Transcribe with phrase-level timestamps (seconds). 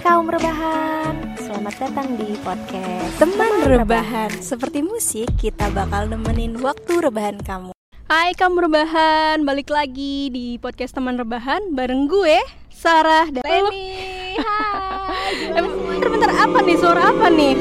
[0.00, 7.36] kaum rebahan, selamat datang di podcast Teman rebahan, seperti musik kita bakal nemenin waktu rebahan
[7.44, 7.76] kamu.
[8.08, 12.40] Hai kamu rebahan, balik lagi di podcast teman rebahan bareng gue
[12.72, 14.40] Sarah dan Leni.
[14.40, 15.52] Hai.
[15.60, 17.54] Bentar, bentar apa nih suara apa nih?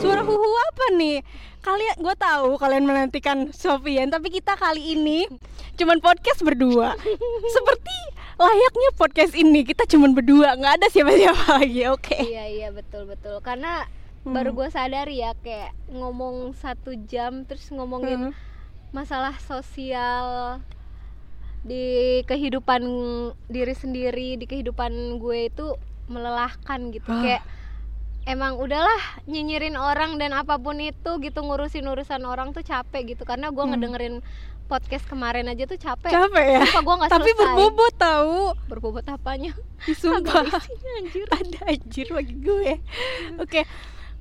[0.00, 1.20] Suara huhu apa nih?
[1.64, 5.24] Kalian, gue tahu kalian menantikan Sofian, tapi kita kali ini
[5.74, 6.92] cuman podcast berdua.
[7.56, 7.96] Seperti
[8.36, 11.88] layaknya podcast ini kita cuman berdua, nggak ada siapa-siapa lagi.
[11.88, 12.20] Oke.
[12.20, 13.40] Iya iya betul betul.
[13.40, 13.88] Karena
[14.22, 18.32] baru gue sadar ya kayak ngomong satu jam terus ngomongin Hmm.
[18.88, 20.60] masalah sosial
[21.60, 22.80] di kehidupan
[23.46, 27.20] diri sendiri di kehidupan gue itu melelahkan gitu Ah.
[27.20, 27.42] kayak
[28.24, 33.22] emang udahlah nyinyirin orang dan apa pun itu gitu ngurusin urusan orang tuh capek gitu
[33.22, 33.72] karena gue Hmm.
[33.72, 34.14] ngedengerin
[34.64, 36.60] podcast kemarin aja tuh capek Capek ya?
[36.64, 38.38] Sumpah gue nggak Tapi selesai berbobot tahu.
[38.66, 39.52] berbobot apanya
[39.86, 40.40] Sumpah.
[40.48, 42.72] Isinya, anjir ada anjir bagi gue.
[43.36, 43.68] Oke.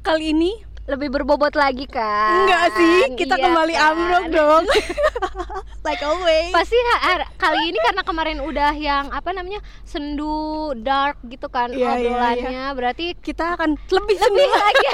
[0.02, 0.52] Kali ini
[0.84, 3.88] lebih berbobot lagi kan enggak sih, kita Iya kembali kan?
[3.96, 4.64] ambruk dong.
[5.88, 6.52] like always.
[6.52, 11.80] pasti ha- kali ini karena kemarin udah yang apa namanya sendu dark gitu kan Iya,
[11.80, 14.88] iya, obrolannya berarti kita akan lebih lebih lagi.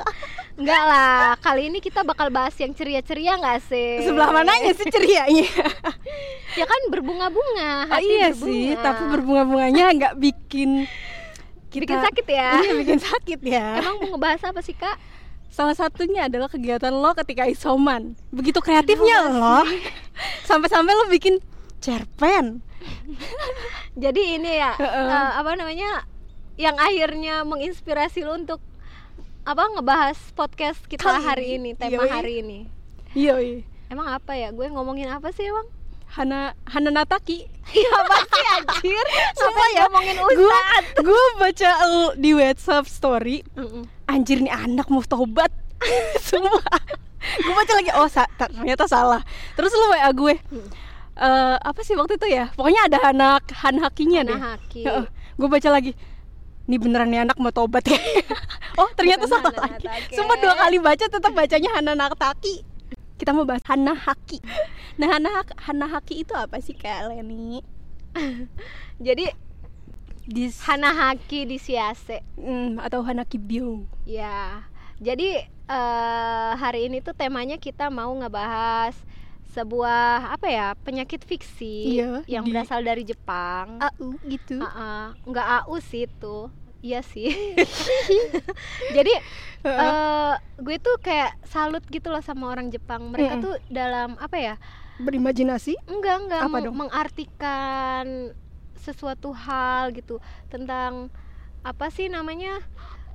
[0.60, 4.08] Enggak lah kali ini kita bakal bahas yang ceria-ceria nggak sih?
[4.08, 5.44] Sebelah mananya sih cerianya?
[6.56, 8.48] Ya kan berbunga-bunga oh, hati iya berbunga.
[8.48, 10.88] sih tapi berbunga-bunganya nggak bikin
[11.68, 12.50] kita bikin sakit ya?
[12.64, 13.66] Iya bikin sakit ya.
[13.84, 14.96] Emang mau ngebahas apa sih kak
[15.56, 18.12] salah satunya adalah kegiatan lo ketika isoman.
[18.28, 19.64] Begitu kreatifnya lo
[20.48, 21.40] sampai-sampai lo bikin
[21.80, 22.60] cerpen.
[24.04, 25.08] Jadi ini ya Heeh.
[25.08, 26.04] eh, apa namanya
[26.60, 28.60] yang akhirnya menginspirasi lo untuk
[29.48, 31.72] apa ngebahas podcast kita Kali hari ini.
[31.72, 32.10] ini tema Yoi.
[32.12, 32.58] hari ini.
[33.16, 33.40] Iya
[33.88, 34.52] emang apa ya?
[34.52, 35.64] Gue ngomongin apa sih emang
[36.08, 39.04] Hana Hana Nataki ya apa sih anjir.
[39.34, 43.82] Sumpah ya ngomongin gue ustad gue baca uh, di WhatsApp story Mm-mm.
[44.06, 45.50] anjir nih anak mau tobat.
[46.22, 46.62] Semua.
[47.36, 49.20] Gue baca lagi oh sa- ternyata salah.
[49.54, 50.34] Terus lu wa gue.
[51.16, 52.52] Eh, apa sih waktu itu ya?
[52.52, 54.36] Pokoknya ada anak han hakinya deh.
[54.36, 54.84] Hana Haki.
[55.36, 55.92] gue baca lagi
[56.66, 57.98] nih beneran nih anak mau tobat ya?
[58.76, 60.12] Oh ternyata Bukan salah Hana lagi Natake.
[60.12, 62.60] semua dua kali baca tetap bacanya Hana Nataki
[63.16, 64.38] kita mau bahas Hana Haki
[64.96, 67.60] nah Hana Hana Haki itu apa sih kak Leni?
[68.98, 69.28] Jadi
[70.24, 74.64] di Hana Haki di Siase Hmm, atau Hana Kibyo ya
[74.96, 78.96] jadi eh, hari ini tuh temanya kita mau ngebahas
[79.46, 83.76] sebuah apa ya penyakit fiksi Iya, yang di- berasal dari Jepang.
[83.78, 84.56] AU gitu.
[84.58, 86.48] Ah-ah, nggak AU sih itu
[86.86, 87.28] iya sih.
[88.96, 89.12] Jadi
[89.66, 93.02] eh gue tuh kayak salut gitu loh sama orang Jepang.
[93.10, 93.44] Mereka Mm-mm.
[93.44, 94.54] tuh dalam apa ya
[94.98, 95.74] berimajinasi?
[95.90, 96.42] Enggak enggak.
[96.46, 96.76] Apa meng- dong?
[96.80, 98.06] mengartikan
[98.76, 101.10] sesuatu hal gitu tentang
[101.66, 102.62] apa sih namanya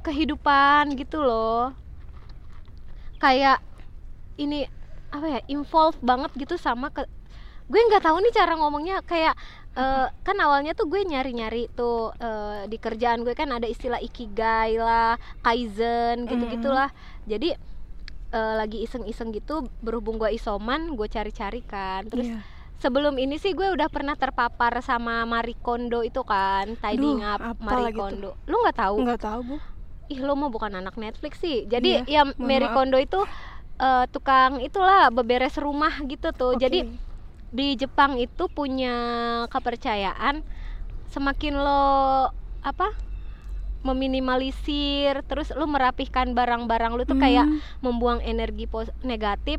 [0.03, 1.71] kehidupan gitu loh.
[3.21, 3.61] Kayak
[4.35, 4.65] ini
[5.11, 7.03] apa ya involve banget gitu sama ke
[7.71, 8.99] gue nggak tahu nih cara ngomongnya.
[9.05, 9.35] Kayak
[9.73, 14.75] eh, kan awalnya tuh gue nyari-nyari tuh eh, di kerjaan gue kan ada istilah ikigai
[14.75, 16.89] lah kaizen gitu gitulah
[17.23, 17.55] jadi
[18.29, 22.39] eh, lagi iseng-iseng gitu berhubung gue isoman gue cari-cari kan terus Iya.
[22.77, 27.57] sebelum ini sih gue udah pernah terpapar sama Marie Kondo itu kan tidying Aduh, up
[27.57, 27.93] Marie?
[27.93, 29.55] Kondo lu nggak tahu nggak tahu bu
[30.07, 32.75] ih lo mah bukan anak Netflix sih jadi Iya, ya Marie maaf.
[32.75, 33.19] Kondo itu
[33.77, 36.59] eh, tukang itulah beberes rumah gitu tuh Oke.
[36.59, 36.89] jadi
[37.51, 38.95] di Jepang itu punya
[39.47, 40.41] kepercayaan
[41.07, 42.31] semakin lo
[42.61, 42.87] apa
[43.81, 49.57] meminimalisir terus lo merapihkan barang-barang lu tuh kayak Hmm, membuang energi pos- negatif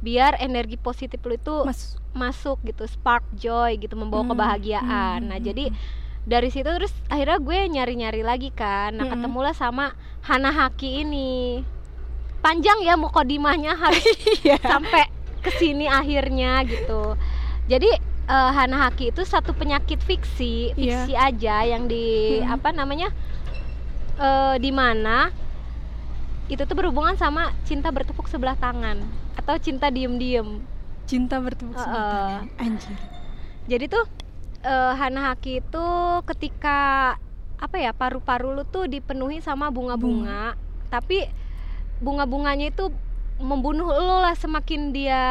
[0.00, 5.18] biar energi positif lu itu mas masuk gitu spark joy gitu membawa Hmm, kebahagiaan.
[5.22, 5.64] hmm, nah hmm, jadi
[6.20, 8.96] dari situ terus akhirnya gue nyari-nyari lagi kan.
[8.96, 9.12] Nah Hmm.
[9.14, 11.60] ketemulah sama Hana Haki ini.
[12.40, 14.00] Panjang ya mukodimahnya harus
[14.40, 14.56] iya.
[14.56, 15.04] sampai
[15.40, 17.16] ke sini akhirnya gitu
[17.66, 17.90] jadi
[18.26, 21.04] eh, Hana Haki itu satu penyakit fiksi Iya.
[21.04, 22.54] fiksi aja yang di Hmm.
[22.54, 23.08] apa namanya
[24.16, 25.32] eh di mana
[26.46, 29.00] itu tuh berhubungan sama cinta bertepuk sebelah tangan
[29.34, 30.60] atau cinta diem-diem
[31.04, 32.10] cinta bertepuk sebelah Heeh.
[32.20, 32.98] tangan anjir
[33.66, 34.04] jadi tuh
[34.62, 35.86] eh, Hana Haki itu
[36.26, 36.78] ketika
[37.56, 40.56] apa ya paru-paru lu tuh dipenuhi sama bunga-bunga
[40.88, 41.28] tapi
[41.98, 42.88] bunga-bunganya itu
[43.40, 45.24] membunuh lo lah semakin dia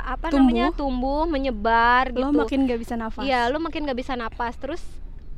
[0.00, 0.46] apa Tumbuh.
[0.48, 4.54] namanya tumbuh menyebar gitu lo makin gak bisa nafas Iya, lu makin gak bisa napas.
[4.56, 4.82] Terus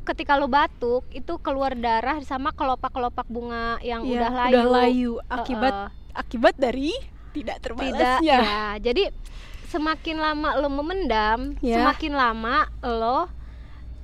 [0.05, 4.53] ketika lu batuk, itu keluar darah sama kelopak-kelopak bunga yang Iya, udah layu.
[4.53, 5.91] udah layu akibat Heeh.
[6.15, 6.93] akibat dari
[7.31, 8.45] tidak tidak terbalasnya ya.
[8.79, 9.13] Jadi
[9.67, 11.81] semakin lama lo memendam, Ya.
[11.81, 13.29] semakin lama lo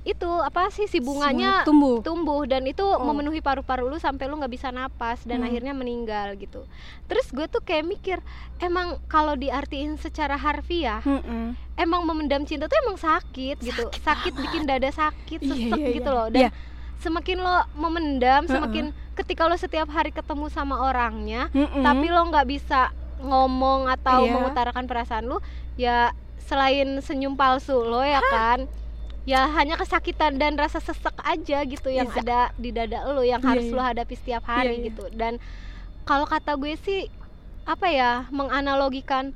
[0.05, 1.97] itu apa sih si bunganya tumbuh.
[1.99, 3.01] tumbuh dan itu Oh.
[3.03, 5.49] memenuhi paru-paru lu sampai lu nggak bisa napas dan Hmm.
[5.49, 6.61] akhirnya meninggal gitu.
[7.05, 8.17] Terus gue tuh kayak mikir,
[8.57, 11.57] emang kalau diartiin secara harfiah, Mm-mm.
[11.75, 16.05] emang memendam cinta tuh emang sakit gitu, sakit, bikin dada sakit, Iya, sesek iya, gitu
[16.05, 16.15] iya.
[16.15, 16.27] loh.
[16.29, 16.49] Dan Iya.
[16.95, 18.85] semakin lo memendam, semakin
[19.15, 21.81] ketika lo setiap hari ketemu sama orangnya, Mm-mm.
[21.81, 24.33] tapi lo nggak bisa ngomong atau Iya.
[24.33, 25.41] mengutarakan perasaan lu
[25.75, 28.69] ya selain senyum palsu lo ya kan
[29.25, 32.21] ya hanya kesakitan dan rasa sesek aja gitu yang Iya.
[32.21, 33.73] ada di dada lo yang Iya, harus iya.
[33.73, 34.85] lo hadapi setiap hari Iya, iya.
[34.87, 35.33] gitu dan
[36.05, 37.09] kalau kata gue sih
[37.65, 39.33] apa ya menganalogikan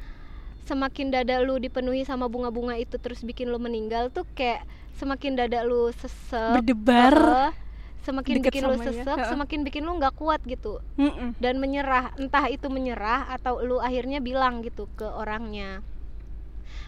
[0.64, 4.62] semakin dada lu dipenuhi sama bunga-bunga itu terus bikin lo meninggal tuh kayak
[4.94, 7.10] semakin dada lu sesek berdebar.
[7.10, 7.52] heeh,
[8.00, 9.26] semakin deket bikin lu ya, sesek heeh.
[9.28, 11.34] semakin bikin lu nggak kuat gitu Mm-mm.
[11.42, 15.82] dan menyerah entah itu menyerah atau lu akhirnya bilang gitu ke orangnya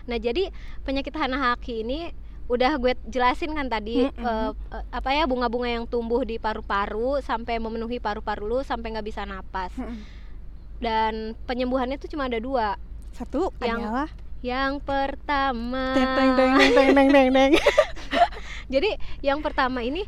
[0.05, 2.13] nah jadi penyakit Hanahaki ini
[2.51, 4.27] udah gue jelasin kan tadi mm -hmm.
[4.27, 4.51] uh,
[4.91, 9.71] apa ya bunga-bunga yang tumbuh di paru-paru sampai memenuhi paru-paru lu sampai nggak bisa napas.
[9.79, 9.99] Mm -hmm.
[10.83, 11.13] Dan
[11.47, 12.75] penyembuhannya tuh cuma ada dua.
[13.15, 14.09] Satu yang adalah
[14.43, 15.95] yang pertama.
[15.95, 17.51] Teng teng teng teng teng teng teng.
[18.73, 18.89] Jadi
[19.23, 20.03] yang pertama ini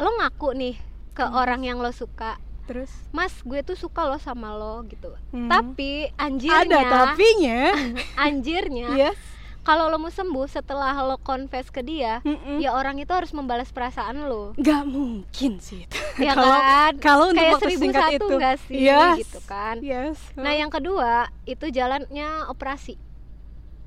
[0.00, 0.74] lo ngaku nih
[1.14, 1.36] ke hmm.
[1.36, 2.40] orang yang lo suka.
[2.64, 2.90] Terus?
[3.10, 5.14] Mas, gue tuh suka lo sama lo gitu.
[5.30, 5.50] Hmm.
[5.50, 6.64] Tapi anjirnya.
[6.64, 7.60] Ada tapinya.
[8.26, 8.88] anjirnya.
[8.98, 9.20] yes
[9.60, 12.58] kalau lo mau sembuh setelah lo confess ke dia Mm-mm.
[12.58, 15.96] ya orang itu harus membalas perasaan lo Gak mungkin sih itu.
[16.18, 18.34] ya Kalau- kan Kalau untuk kayak waktu seribu singkat satu itu.
[18.34, 19.16] nggak sih Yes.
[19.20, 20.16] gitu kan Yes.
[20.34, 21.12] nah yang kedua
[21.44, 22.96] itu jalannya operasi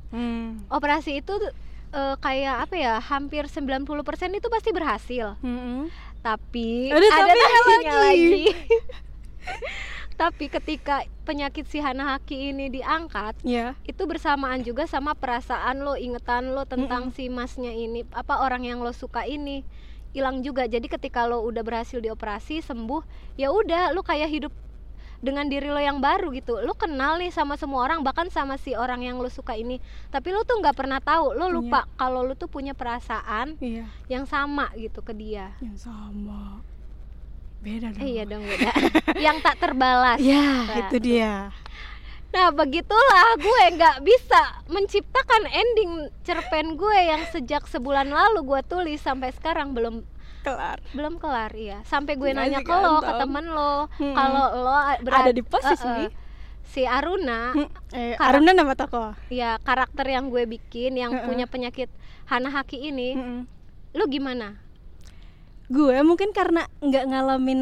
[0.09, 0.61] Hmm.
[0.67, 1.33] operasi itu
[1.91, 3.81] eh, kayak apa ya hampir 90%
[4.31, 5.89] itu pasti berhasil Mm-mm.
[6.21, 8.45] tapi Ada tapinya tapinya lagi.
[10.13, 13.73] tapi ketika penyakit si Hanahaki ini diangkat Ya.
[13.83, 18.79] itu bersamaan juga sama perasaan lo, ingetan lo tentang si masnya ini, apa orang yang
[18.79, 19.65] lo suka ini
[20.11, 20.63] hilang juga.
[20.63, 23.01] Jadi ketika lo udah berhasil dioperasi sembuh,
[23.33, 24.53] ya udah lo kayak hidup
[25.19, 26.59] dengan diri lo yang baru gitu.
[26.59, 29.79] Lo kenal nih sama semua orang, bahkan sama si orang yang lo suka ini.
[30.11, 33.87] Tapi lo tuh nggak pernah tahu, lo lupa kalau lo tuh punya perasaan Iya.
[34.05, 35.55] yang sama gitu ke dia.
[35.63, 36.59] Yang sama.
[37.63, 37.97] Beda dong.
[37.97, 38.71] Eh, iya dong beda.
[39.25, 40.19] yang tak terbalas.
[40.19, 41.49] Ya, Nah, itu dia.
[42.29, 48.97] Nah begitulah gue nggak bisa menciptakan ending cerpen gue yang sejak sebulan lalu gue tulis
[48.97, 50.01] sampai sekarang belum
[50.41, 50.81] Kelar.
[50.91, 54.11] belum kelar ya sampai gue Ngasih nanya ke lo ke temen lo Mm-mm.
[54.11, 56.03] kalau lo berada Ada di posisi.
[56.65, 59.13] si Aruna Hmm, Eh, Aruna nama toko.
[59.29, 61.23] ya karakter yang gue bikin yang Mm-mm.
[61.23, 61.87] punya penyakit
[62.25, 63.39] Hanahaki ini Mm-mm.
[63.93, 64.57] lu gimana
[65.71, 67.61] Gue mungkin karena nggak ngalamin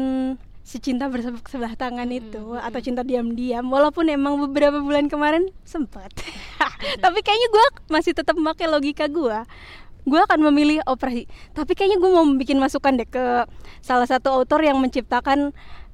[0.62, 2.62] si cinta bersebut sebelah tangan itu Mm-mm.
[2.62, 6.14] atau cinta diam-diam walaupun emang beberapa bulan kemarin sempat
[7.02, 9.38] tapi kayaknya gue masih tetap memakai logika gue.
[10.02, 13.46] Gue akan memilih operasi tapi kayaknya gue mau bikin masukan deh ke
[13.82, 15.50] salah satu autor yang menciptakan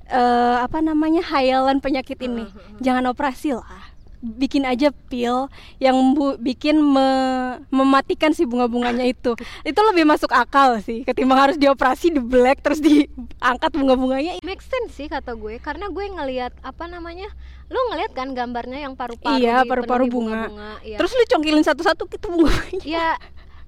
[0.09, 2.45] eh, apa namanya hayalan penyakit ini.
[2.85, 3.88] Jangan operasi lah
[4.21, 5.47] bikin aja pil
[5.79, 9.33] yang bu- bikin me- mematikan si bunga-bunganya itu
[9.63, 14.93] itu lebih masuk akal sih ketimbang harus dioperasi di black terus diangkat bunga-bunganya make sense
[14.93, 17.31] sih kata gue karena gue ngelihat apa namanya
[17.67, 20.49] lu ngelihat kan gambarnya yang paru-paru Iya, paru-paru bunga.
[20.49, 20.97] bunga-bunga, iya.
[20.97, 23.09] terus lu congkilin satu-satu itu bunganya ya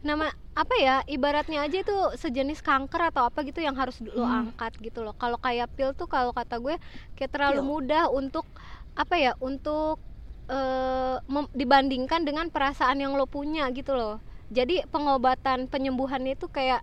[0.00, 4.50] nama apa ya ibaratnya aja itu sejenis kanker atau apa gitu yang harus lo Hmm.
[4.50, 6.74] angkat gitu loh kalau kayak pil tuh kalau kata gue
[7.14, 7.68] kayak terlalu Pil.
[7.68, 8.48] mudah untuk
[8.92, 10.00] apa ya untuk
[10.50, 16.82] eh, mem- dibandingkan dengan perasaan yang lo punya gitu loh jadi pengobatan penyembuhannya itu kayak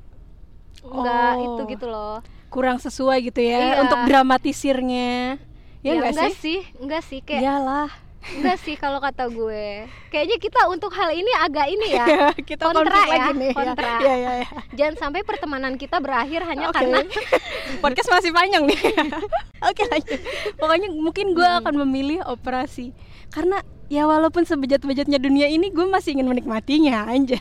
[0.80, 1.44] enggak Oh.
[1.44, 3.74] itu gitu loh kurang sesuai gitu ya Iya.
[3.84, 5.36] untuk dramatisirnya
[5.82, 7.90] ya enggak enggak sih sih enggak sih kayak iyalah
[8.30, 12.06] enggak sih kalau kata gue kayaknya kita untuk hal ini agak ini ya
[12.50, 13.94] kita kontra ya, lagi nih kontra.
[14.00, 16.76] ya ya ya jangan sampai pertemanan kita berakhir hanya Oke.
[16.76, 17.00] karena
[17.84, 18.80] podcast masih panjang nih
[19.70, 20.20] oke lanjut
[20.56, 21.60] pokoknya mungkin gue Hmm.
[21.62, 22.92] akan memilih operasi
[23.30, 27.40] karena ya walaupun sebejat-bejatnya dunia ini gue masih ingin menikmatinya anjay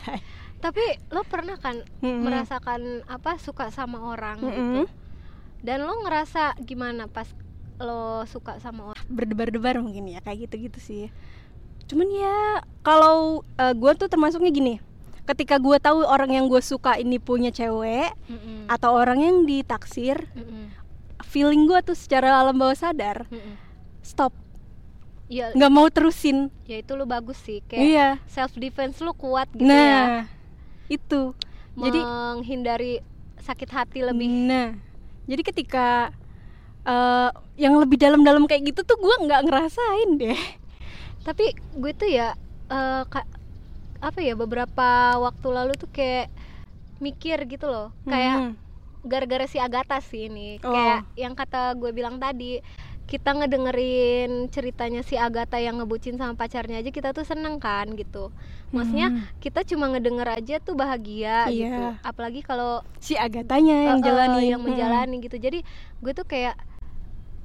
[0.57, 2.23] tapi lo pernah kan Mm-mm.
[2.23, 4.49] merasakan apa suka sama orang Mm-mm.
[4.49, 4.81] gitu
[5.59, 7.27] dan lo ngerasa gimana pas
[7.77, 9.03] lo suka sama orang?
[9.09, 11.05] Berdebar-debar mungkin ya kayak gitu-gitu sih.
[11.87, 14.75] Cuman ya kalau gue tuh termasuknya gini.
[15.27, 18.15] Ketika gue tahu orang yang gue suka ini punya cewek
[18.71, 20.71] atau orang yang ditaksir Mm-mm.
[21.27, 23.59] feeling gue tuh secara alam bawah sadar Mm-mm.
[23.99, 24.31] stop.
[25.27, 26.47] Ya nggak mau terusin.
[26.63, 28.09] ya itu lo bagus sih kayak iya.
[28.31, 29.75] self defense lo kuat gitu ya.
[29.75, 30.07] nah
[30.87, 31.35] itu.
[31.75, 33.03] Jadi menghindari
[33.43, 34.31] sakit hati lebih.
[34.47, 34.79] Nah
[35.27, 36.15] jadi ketika
[36.87, 40.39] eh, yang lebih dalam-dalam kayak gitu tuh gue nggak ngerasain deh
[41.21, 42.31] tapi gue tuh ya
[42.67, 43.27] eh, ka-
[43.99, 44.87] apa ya beberapa
[45.19, 46.31] waktu lalu tuh kayak
[46.97, 48.53] mikir gitu loh kayak Hmm.
[49.03, 50.69] gara-gara si Agatha sih ini Oh.
[50.69, 52.59] kayak yang kata gue bilang tadi
[53.05, 58.35] kita ngedengerin ceritanya si Agatha yang ngebucin sama pacarnya aja kita tuh seneng kan gitu
[58.69, 59.23] maksudnya Hmm.
[59.39, 61.49] kita cuma ngedenger aja tuh bahagia Iya.
[61.49, 65.63] gitu apalagi kalau si Agatanya yang eh, eh, jalani yang menjalani gitu jadi
[65.97, 66.59] gue tuh kayak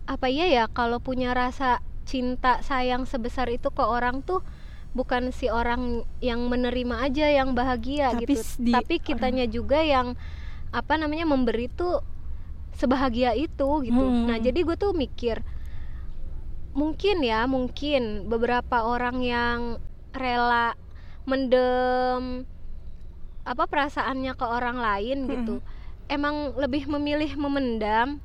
[0.06, 4.42] apa iya ya kalau punya rasa cinta sayang sebesar itu ke orang tuh
[4.92, 8.42] bukan si orang yang menerima aja yang bahagia Tapi gitu.
[8.60, 10.18] di tapi kitanya juga yang
[10.72, 12.04] apa namanya memberi tuh
[12.76, 14.02] sebahagia itu gitu.
[14.02, 14.28] Hmm.
[14.28, 15.40] nah jadi gue tuh mikir
[16.72, 19.58] mungkin ya mungkin beberapa orang yang
[20.12, 20.76] rela
[21.28, 22.48] mendem
[23.42, 25.54] apa perasaannya ke orang lain gitu.
[26.06, 28.20] Emang lebih memilih memendam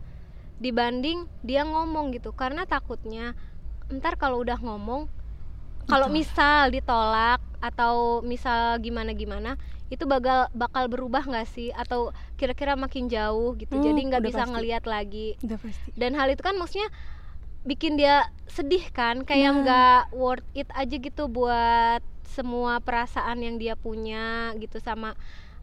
[0.58, 2.34] dibanding dia ngomong gitu.
[2.34, 3.34] Karena takutnya
[3.88, 5.08] ntar kalau udah ngomong
[5.88, 9.56] kalau misal ditolak atau misal gimana gimana
[9.88, 11.72] itu bakal bakal berubah nggak sih?
[11.72, 13.80] Atau kira-kira makin jauh gitu.
[13.80, 14.52] Hmm, jadi nggak bisa pasti.
[14.52, 15.28] ngelihat lagi.
[15.40, 15.90] Udah pasti.
[15.96, 16.92] Dan hal itu kan maksudnya
[17.64, 19.24] bikin dia sedih kan?
[19.24, 19.58] Kayak Nah.
[19.64, 25.16] nggak worth it aja gitu buat semua perasaan yang dia punya gitu sama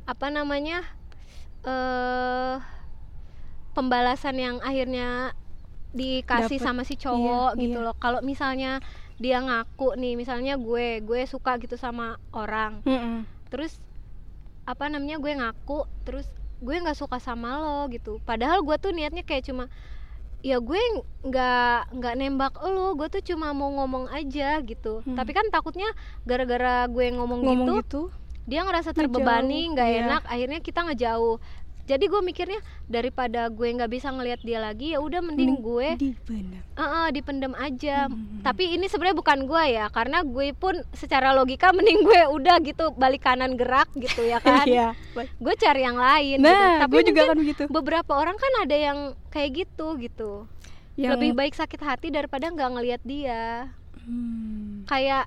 [0.08, 0.80] apa namanya
[1.64, 2.56] eh
[3.74, 5.34] pembalasan yang akhirnya
[5.92, 6.66] dikasih Dapet.
[6.66, 7.86] sama si cowok Iya, gitu iya.
[7.86, 8.82] loh kalau misalnya
[9.14, 13.22] dia ngaku nih misalnya gue gue suka gitu sama orang Mm-mm.
[13.46, 13.78] terus
[14.66, 16.26] apa namanya gue ngaku terus
[16.58, 19.70] gue nggak suka sama lo gitu padahal gue tuh niatnya kayak cuma
[20.42, 20.80] ya gue
[21.22, 25.14] nggak nggak nembak lo gue tuh cuma mau ngomong aja gitu Hmm.
[25.14, 25.86] tapi kan takutnya
[26.24, 28.02] gara-gara gue ngomong, ngomong gitu, gitu
[28.44, 30.00] dia ngerasa terbebani nggak iya.
[30.04, 31.38] enak akhirnya kita ngejauh
[31.84, 36.10] jadi gue mikirnya daripada gue nggak bisa ngelihat dia lagi ya udah mending gue di
[36.24, 38.08] benar eh, eh, dipendem aja.
[38.08, 38.40] Hmm.
[38.40, 42.96] tapi ini sebenarnya bukan gue ya karena gue pun secara logika mending gue udah gitu
[42.96, 44.64] balik kanan gerak gitu ya kan.
[44.64, 46.48] Iya gue cari yang lain gitu.
[46.48, 47.62] nah tapi gue juga kan begitu.
[47.68, 48.98] beberapa orang kan ada yang
[49.28, 50.32] kayak gitu gitu.
[50.94, 53.72] Yang lebih baik sakit hati daripada nggak ngelihat dia.
[54.04, 54.84] Hmm.
[54.84, 55.24] kayak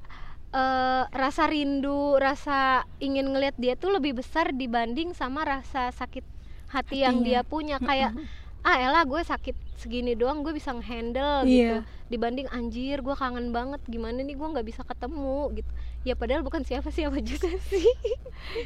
[0.54, 6.37] eh, rasa rindu rasa ingin ngelihat dia tuh lebih besar dibanding sama rasa sakit
[6.67, 7.25] hati yang Hatinya.
[7.25, 7.77] dia punya.
[7.77, 8.15] Kayak
[8.62, 11.47] ah elah gue sakit segini doang gue bisa ngehandle Iya.
[11.47, 11.75] gitu.
[12.07, 15.71] Dibanding anjir gue kangen banget gimana nih gue nggak bisa ketemu gitu.
[16.03, 17.83] Ya padahal bukan siapa siapa juga sih.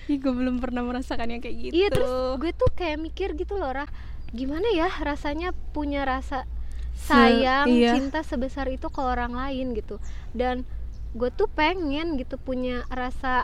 [0.05, 1.73] Ih, gue belum pernah merasakan yang kayak gitu.
[1.73, 3.89] iya terus gue tuh kayak mikir gitu loh Rah.
[4.31, 6.45] Gimana ya rasanya punya rasa
[6.91, 7.95] Se- sayang iya.
[7.95, 9.97] cinta sebesar itu ke orang lain gitu.
[10.31, 10.63] Dan
[11.11, 13.43] gue tuh pengen gitu punya rasa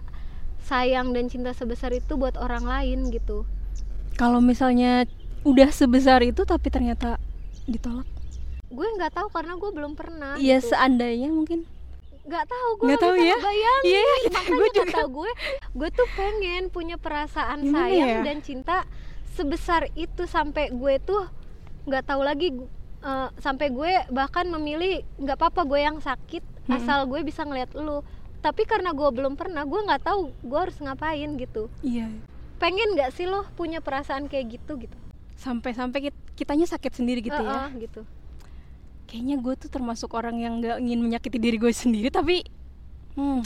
[0.61, 3.43] sayang dan cinta sebesar itu buat orang lain gitu
[4.17, 5.05] kalau misalnya
[5.45, 7.21] udah sebesar itu tapi ternyata
[7.69, 8.03] ditolak
[8.67, 10.75] gue nggak tahu karena gue belum pernah iya gitu.
[10.75, 11.63] seandainya mungkin
[12.27, 13.37] nggak tahu gue Nggak tahu ya?
[13.39, 15.31] bayangin iya kita makanya gue juga kata gue
[15.71, 18.21] gue tuh pengen punya perasaan Gimana sayang ya?
[18.27, 18.77] dan cinta
[19.39, 21.23] sebesar itu sampai gue tuh
[21.87, 22.51] nggak tahu lagi
[22.99, 26.75] eh, sampai gue bahkan memilih nggak apa-apa gue yang sakit Mm-mm.
[26.75, 28.03] asal gue bisa ngeliat lu
[28.43, 32.11] tapi karena gue belum pernah gue nggak tahu gue harus ngapain gitu iya
[32.57, 34.97] pengen nggak sih lo punya perasaan kayak gitu gitu?
[35.37, 37.69] Sampai-sampai kit- kitanya sakit sendiri gitu ya.
[37.69, 38.01] Heeh, gitu.
[39.07, 42.43] Kayaknya gue tuh termasuk orang yang nggak ingin menyakiti diri gue sendiri tapi
[43.15, 43.41] hmm.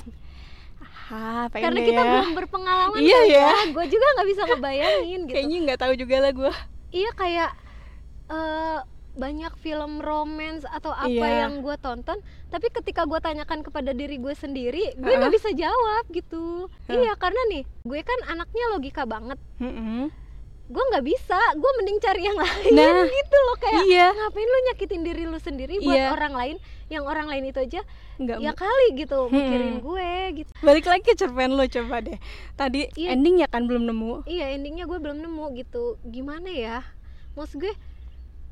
[1.11, 2.07] Ah pengen karena kita ya.
[2.07, 3.49] belum berpengalaman Iya kali ya.
[3.75, 5.35] gue juga nggak bisa ngebayangin gitu.
[5.35, 6.53] kayaknya nggak tahu juga lah gue.
[6.89, 7.51] Iya kayak
[8.31, 8.79] eh,
[9.21, 11.45] banyak film romance atau apa Iya.
[11.45, 12.17] yang gue tonton
[12.49, 15.37] tapi ketika gue tanyakan kepada diri gue sendiri gue nggak Heeh.
[15.37, 16.97] bisa jawab gitu Heeh.
[16.99, 20.09] iya karena nih gue kan anaknya logika banget Mm-mm.
[20.67, 24.57] gue nggak bisa gue mending cari yang lain Nah, gitu loh kayak iya ngapain lu
[24.65, 26.09] nyakitin diri lu sendiri buat Iya.
[26.11, 27.81] orang lain yang orang lain itu aja
[28.17, 29.37] nggak ya kali gitu Hmm.
[29.37, 32.17] mikirin gue gitu balik lagi ke cerpen lo coba deh
[32.53, 33.13] tadi Iya.
[33.13, 36.81] ending ya kan belum nemu iya endingnya gue belum nemu gitu gimana ya
[37.31, 37.71] maksud gue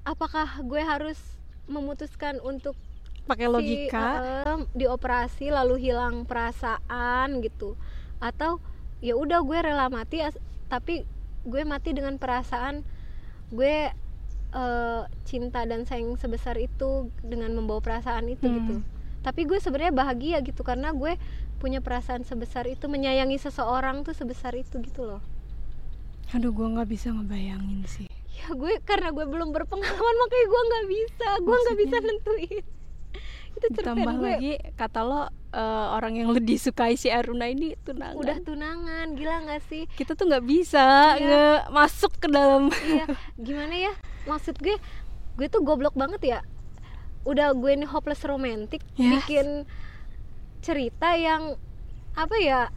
[0.10, 1.22] apakah gue harus
[1.70, 2.74] memutuskan untuk
[3.30, 4.06] pakai si, logika?
[4.42, 7.78] em, dioperasi lalu hilang perasaan gitu?
[8.18, 8.58] Atau
[9.06, 10.26] ya udah gue rela mati
[10.66, 11.06] tapi
[11.46, 12.82] gue mati dengan perasaan
[13.54, 13.94] gue
[14.50, 18.58] eh, cinta dan sayang sebesar itu dengan membawa perasaan itu Hmm.
[18.58, 18.76] gitu.
[19.22, 21.22] Tapi gue sebenarnya bahagia gitu karena gue
[21.62, 25.22] punya perasaan sebesar itu menyayangi seseorang tuh sebesar itu gitu loh.
[26.34, 28.09] Aduh gue nggak bisa ngebayangin sih
[28.52, 31.28] gue karena gue belum berpengalaman makanya gue nggak bisa.
[31.40, 32.64] Gue nggak bisa nentuin.
[33.50, 34.24] Itu ditambah gue.
[34.24, 38.16] lagi kata lo eh, orang yang lo disukai si Aruna ini tunangan.
[38.16, 39.84] Udah tunangan gila nggak sih?
[39.92, 41.26] Kita tuh nggak bisa Iya.
[41.26, 42.70] nge masuk ke dalam.
[42.86, 43.94] Iya gimana ya?
[44.26, 44.78] Maksud gue
[45.36, 46.40] gue tuh goblok banget ya.
[47.26, 49.18] Udah gue ini hopeless romantic Ya.
[49.18, 49.68] bikin
[50.60, 51.56] cerita yang
[52.14, 52.68] apa ya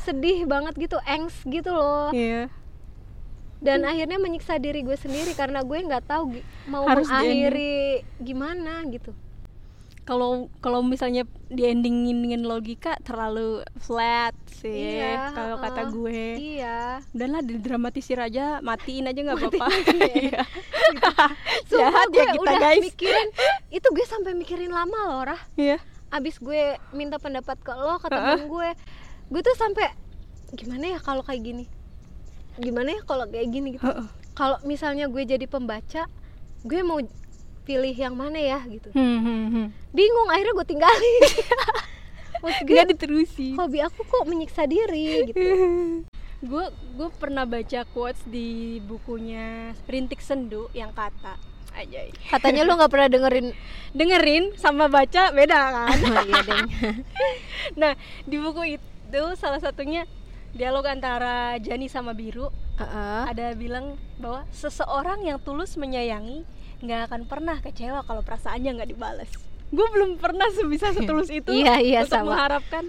[0.00, 2.10] sedih banget gitu engs gitu loh.
[2.10, 2.46] Iya.
[3.60, 7.76] Dan akhirnya menyiksa diri gue sendiri karena gue nggak tahu mau Harus mengakhiri
[8.18, 9.12] gimana gitu
[10.00, 15.92] Kalau kalau misalnya di endingin dengan logika terlalu flat sih Iya, kalau kata heeh.
[15.92, 16.22] gue.
[16.36, 19.66] iya Udahlah didramatisir aja, matiin aja nggak apa-apa.
[20.16, 20.42] Iya.
[21.68, 22.82] Sumpah Jahat ya gue kita udah guys.
[22.82, 23.28] mikirin
[23.68, 25.78] itu gue sampai mikirin lama loh Rah Iya.
[26.10, 26.58] abis gue
[26.90, 28.68] minta pendapat ke lo ke temen gue
[29.30, 29.94] gue tuh sampai
[30.52, 31.64] gimana ya kalau kayak gini
[32.60, 33.84] gimana ya kalau kayak gini gitu?
[34.36, 36.06] Kalau misalnya gue jadi pembaca
[36.60, 37.00] gue mau
[37.64, 38.92] pilih yang mana ya gitu.
[38.92, 39.66] Hmm, hmm, hmm.
[39.96, 41.22] bingung akhirnya gue tinggalin.
[42.44, 43.54] Maksud gue Nggak diterusin.
[43.56, 45.40] hobi aku kok menyiksa diri gitu.
[46.40, 51.36] Gue gue pernah baca quotes di bukunya Rintik Sendu yang kata
[51.76, 52.00] aja
[52.32, 53.52] katanya lu nggak pernah dengerin.
[53.98, 55.98] Dengerin sama baca beda kan?
[56.00, 56.68] Oh, iya deng
[57.76, 57.92] nah
[58.24, 60.08] di buku itu salah satunya
[60.52, 63.22] dialog antara Jani sama Biru Heeh.
[63.28, 66.42] ada bilang bahwa seseorang yang tulus menyayangi
[66.80, 69.30] nggak akan pernah kecewa kalau perasaannya nggak dibalas
[69.70, 72.28] gue belum pernah sebisa setulus itu Iya, iya, untuk sama.
[72.34, 72.84] mengharapkan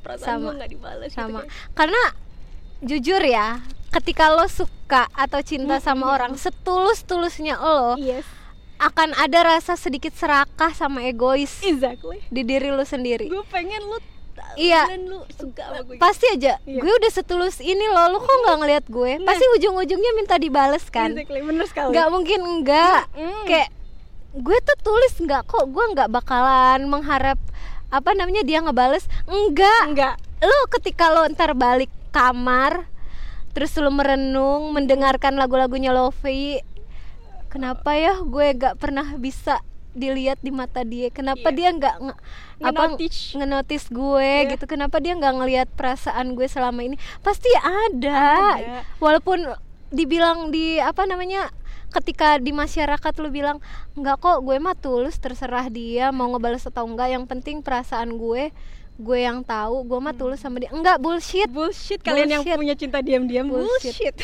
[0.00, 0.44] perasaan Sama.
[0.44, 1.50] gue nggak dibalas gitu, sama guys.
[1.72, 2.02] karena
[2.82, 3.48] jujur ya
[3.90, 8.26] ketika lo suka atau cinta sama orang setulus tulusnya lo yes
[8.78, 13.98] akan ada rasa sedikit serakah sama egois exactly di diri lo sendiri gue pengen lu
[14.44, 14.82] tahu Iya.
[14.98, 15.96] lu suka sama gue.
[15.96, 16.58] Pasti aja.
[16.60, 16.78] Iya.
[16.78, 19.12] gue udah setulus ini lo lo kok nggak ngeliat gue?
[19.16, 19.26] Nah.
[19.26, 21.12] pasti ujung-ujungnya minta dibales kan?
[21.12, 21.40] Exactly.
[21.40, 21.90] Bener sekali.
[21.90, 23.44] Nggak mungkin enggak Mm.
[23.44, 23.68] kayak
[24.34, 25.42] gue tuh tulis nggak.
[25.44, 27.38] Kok gue nggak bakalan mengharap
[27.88, 29.04] apa namanya dia ngebales?
[29.24, 32.90] Enggak enggak lo ketika lo ntar balik kamar
[33.52, 36.58] terus lo merenung mendengarkan lagu-lagunya Lofi
[37.46, 39.60] kenapa ya gue gak pernah bisa
[39.92, 41.54] dilihat di mata dia kenapa Iya.
[41.54, 42.20] dia nggak nge-
[42.62, 42.82] apa
[43.34, 44.50] ngenotis gue Iya.
[44.50, 48.76] gitu kenapa dia nggak ngelihat perasaan gue selama ini pasti ada, Ada.
[48.98, 49.44] walaupun
[49.88, 51.52] dibilang di apa namanya
[51.92, 53.60] ketika di masyarakat lu bilang
[53.92, 58.48] nggak kok gue mah tulus terserah dia mau ngebales atau enggak yang penting perasaan gue
[58.94, 62.56] gue yang tahu gue mah tulus sama dia enggak bullshit bullshit kalian yang Bullshit.
[62.56, 63.92] punya cinta diam-diam Bullshit.
[63.92, 64.16] bullshit,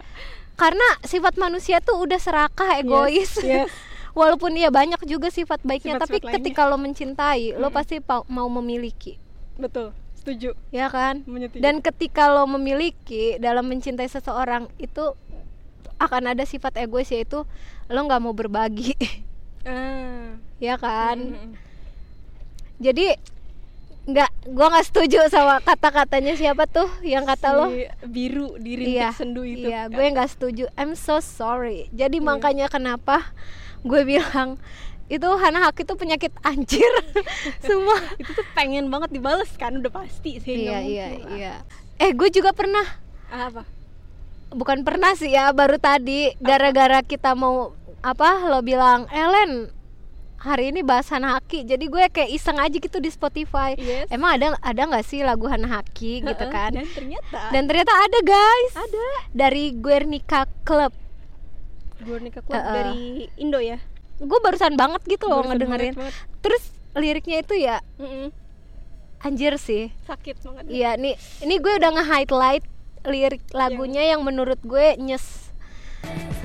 [0.60, 3.70] karena sifat manusia tuh udah serakah egois yes.
[4.18, 6.36] Walaupun iya banyak juga sifat baiknya tapi Sifat-sifat lainnya.
[6.42, 9.14] ketika lo mencintai lo pasti pa- mau memiliki.
[9.54, 10.58] Betul setuju.
[10.68, 11.22] Ya kan?
[11.24, 11.62] Menyetujui.
[11.62, 15.14] Dan ketika lo memiliki dalam mencintai seseorang itu
[15.96, 17.46] akan ada sifat egois yaitu
[17.86, 18.98] lo nggak mau berbagi.
[19.62, 20.34] Ah.
[20.58, 21.18] ya kan?
[21.20, 21.52] Mm-mm.
[22.78, 23.18] jadi
[24.04, 27.68] nggak gua nggak setuju sama kata-katanya siapa tuh yang kata lo?
[27.68, 29.12] Si biru di rintik iya.
[29.12, 29.68] sendu itu.
[29.68, 30.64] Iya gue nggak setuju.
[30.74, 31.92] I'm so sorry.
[31.92, 32.24] Jadi Iya.
[32.24, 33.20] makanya kenapa
[33.84, 34.58] gue bilang
[35.08, 36.92] itu Hana Haki itu penyakit anjir.
[37.64, 37.96] Semua.
[38.20, 41.28] Itu tuh pengen banget dibales kan udah pasti sih iya iya lah.
[41.32, 41.54] iya.
[41.96, 42.84] Eh gue juga pernah.
[43.32, 43.64] Ah, apa?
[44.52, 46.36] Bukan pernah sih ya baru tadi.
[46.44, 47.72] Gara-gara kita mau
[48.04, 49.72] apa lo bilang Ellen
[50.38, 51.64] hari ini bahas Hana Haki.
[51.64, 53.74] Jadi gue kayak iseng aja gitu di Spotify.
[53.80, 54.12] Yes.
[54.12, 56.76] emang ada ada nggak sih lagu Hana Haki gitu kan?
[56.76, 57.40] dan ternyata.
[57.48, 58.72] Dan ternyata ada guys.
[58.76, 59.08] Ada.
[59.32, 60.92] Dari Guernica Club
[62.00, 62.74] Guernica Club Heeh.
[62.74, 63.00] dari
[63.36, 63.78] Indo ya?
[64.18, 65.94] Gue barusan banget gitu loh Barusan ngedengerin.
[65.94, 66.42] banget, banget.
[66.42, 68.34] terus liriknya itu ya Mm-mm.
[69.20, 69.90] anjir sih.
[70.04, 72.64] Sakit banget Iya nih ini gue udah nge-highlight
[73.04, 75.50] lirik lagunya yang menurut gue nyes.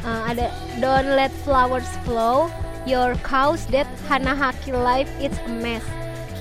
[0.04, 2.50] Eh, ada Don't let flowers flow
[2.84, 5.86] Your cause that Hana Haki life it's a mess.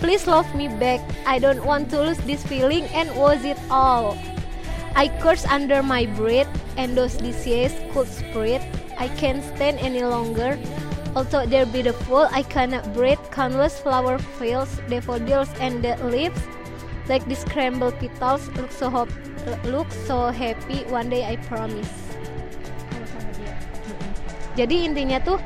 [0.03, 4.19] Please love me back I don't want to lose this feeling and was it all
[4.95, 8.61] I curse under my breath and those diseases could spread
[8.99, 10.59] I can't stand any longer
[11.13, 16.41] Although they're beautiful, I cannot breathe Countless flower fields, daffodils and the leaves
[17.09, 18.89] Like these scrambled petals look so
[19.67, 21.91] look so happy one day I promise.
[24.55, 25.41] Jadi intinya tuh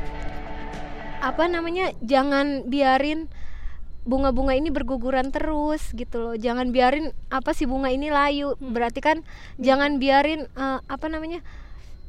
[1.23, 1.95] apa namanya?
[2.05, 3.31] Jangan biarin
[4.07, 6.35] bunga-bunga ini berguguran terus gitu loh.
[6.35, 8.55] Jangan biarin apa sih bunga ini layu.
[8.57, 9.27] Berarti kan
[9.59, 11.43] jangan biarin eh, apa namanya?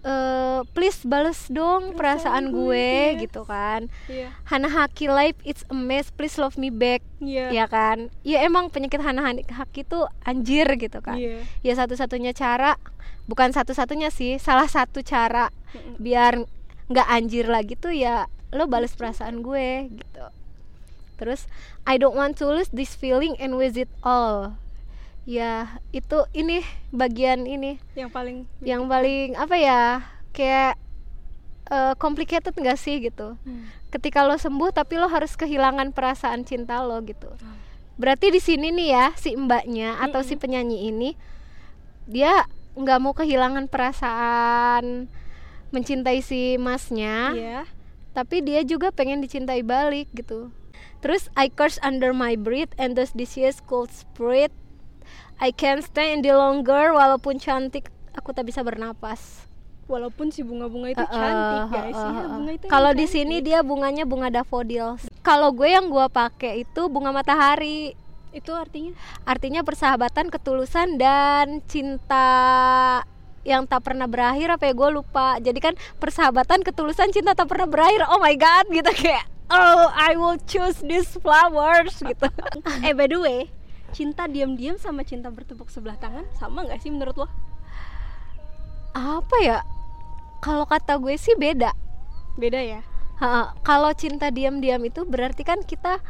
[0.08, 2.96] eh please bales dong perasaan gue
[3.28, 3.90] gitu kan.
[4.08, 7.02] iya Hana Haki life it's a mess, please love me back.
[7.20, 8.14] iya Ya kan?
[8.22, 11.18] Ya emang penyakit Hana Haki itu anjir gitu kan.
[11.18, 12.78] iya ya satu-satunya cara
[13.26, 15.52] bukan satu-satunya sih salah satu cara
[16.00, 16.46] biar
[16.88, 20.24] nggak anjir lagi tuh ya lo bales perasaan gue gitu
[21.18, 21.50] terus
[21.84, 24.56] I don't want to lose this feeling and with it all.
[25.26, 27.82] Ya itu ini bagian ini.
[27.94, 29.82] Yang paling yang paling apa ya
[30.32, 30.80] kayak
[31.68, 33.36] eh, complicated nggak sih gitu.
[33.42, 33.68] Hmm.
[33.88, 37.32] ketika lo sembuh tapi lo harus kehilangan perasaan cinta lo gitu.
[37.96, 41.16] Berarti di sini nih ya si mbaknya atau si penyanyi ini
[42.04, 45.08] dia nggak mau kehilangan perasaan
[45.72, 47.62] mencintai si masnya Iya.
[48.12, 50.52] tapi dia juga pengen dicintai balik gitu
[51.08, 54.52] terus I curse under my breath and thus this is cold spirit
[55.40, 59.48] I can't stay any longer walaupun cantik aku tak bisa bernapas
[59.88, 62.72] Walaupun si bunga-bunga itu Uh, cantik uh, guys, uh, uh, bunga itu uh.
[62.76, 65.08] Kalau di sini dia bunganya bunga daffodils.
[65.24, 67.96] Kalau gue yang gue pakai itu bunga matahari.
[68.36, 68.92] itu artinya
[69.24, 72.28] Artinya persahabatan, ketulusan dan cinta
[73.48, 75.40] yang tak pernah berakhir apa ya gue lupa.
[75.40, 78.04] Jadi kan persahabatan, ketulusan, cinta tak pernah berakhir.
[78.12, 82.28] Oh my god, gitu kayak oh I will choose these flowers gitu.
[82.86, 83.40] eh by the way,
[83.92, 87.28] cinta diam-diam sama cinta bertepuk sebelah tangan sama nggak sih menurut lo?
[88.94, 89.60] apa ya?
[90.42, 91.70] Kalau kata gue sih beda.
[92.34, 92.82] Beda ya?
[93.62, 96.02] Kalau cinta diam-diam itu berarti kan kita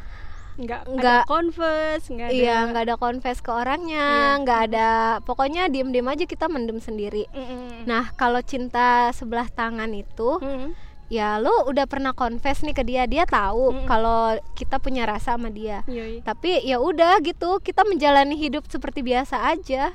[0.58, 1.24] Nggak, Nggak.
[1.30, 4.42] converse, nggak Iya, nggak ada confess ke orangnya, Iya.
[4.42, 4.90] nggak ada.
[5.22, 7.30] Pokoknya diem-diem aja kita mendem sendiri.
[7.30, 7.86] Mm-mm.
[7.86, 10.74] Nah, kalau cinta sebelah tangan itu, Mm-mm.
[11.08, 13.88] Ya lu udah pernah confess nih ke dia, dia tahu Mm-mm.
[13.88, 15.84] kalau kita punya rasa sama dia.
[15.88, 16.24] Yoi.
[16.24, 19.92] Tapi ya udah gitu, kita menjalani hidup seperti biasa aja.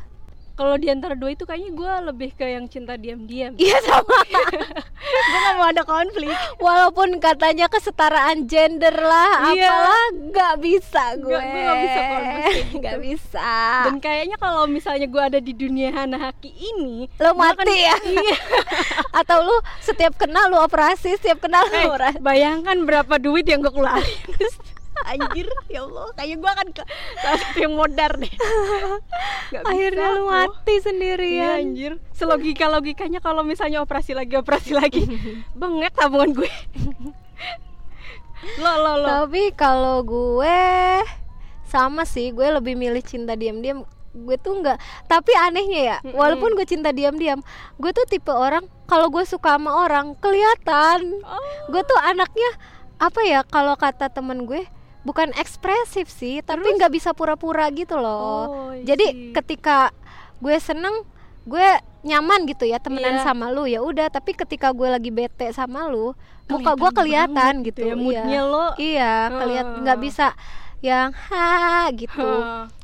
[0.53, 3.57] Kalau di antara dua itu kayaknya gue lebih ke yang cinta diam-diam.
[3.57, 4.19] Iya sama.
[5.23, 6.31] gue gak mau ada konflik.
[6.57, 9.65] Walaupun katanya kesetaraan gender lah, Iya.
[9.65, 11.33] apalah nggak bisa gue.
[11.33, 12.77] Nggak, gue nggak bisa kayak gitu.
[12.79, 13.53] Nggak bisa.
[13.83, 18.37] Dan kayaknya kalau misalnya gue ada di dunia Hana Haki ini, lo mati ya Iya.
[19.15, 23.61] atau lu setiap kenal lu operasi setiap kenal lu Eh, operasi bayangkan berapa duit yang
[23.61, 24.21] gue keluarin.
[25.03, 26.83] Anjir, ya Allah, kayaknya gue akan ke
[27.19, 28.33] salah satu yang modar deh.
[29.51, 31.59] Nggak akhirnya bisa lu mati sendirian.
[31.61, 31.93] Anjir.
[32.15, 35.03] Selogika logikanya kalau misalnya operasi lagi operasi lagi.
[35.59, 36.53] Bengek tabungan gue.
[38.59, 39.07] Lo lo lo.
[39.07, 40.59] Tapi kalau gue
[41.67, 42.31] sama sih.
[42.31, 43.87] Gue lebih milih cinta diam-diam.
[44.13, 44.77] Gue tuh nggak
[45.09, 46.21] tapi anehnya ya Mm-mm.
[46.21, 47.41] walaupun gue cinta diam-diam
[47.81, 51.25] gue tuh tipe orang kalau gue suka sama orang kelihatan.
[51.25, 51.41] Oh.
[51.73, 52.51] gue tuh anaknya
[53.01, 54.69] apa ya kalau kata temen gue
[55.03, 58.21] bukan ekspresif sih tapi nggak bisa pura-pura gitu loh.
[58.21, 59.91] Oh, jadi ketika
[60.39, 61.03] gue seneng
[61.43, 61.69] gue
[62.03, 63.27] nyaman gitu ya temenan Iya.
[63.27, 64.11] sama lu ya udah.
[64.11, 66.15] Tapi ketika gue lagi bete sama lu
[66.47, 68.67] muka gue kelihatan gitu ya moodnya lo.
[68.77, 70.27] Iya kelihatan nggak bisa
[70.83, 72.27] yang ha gitu.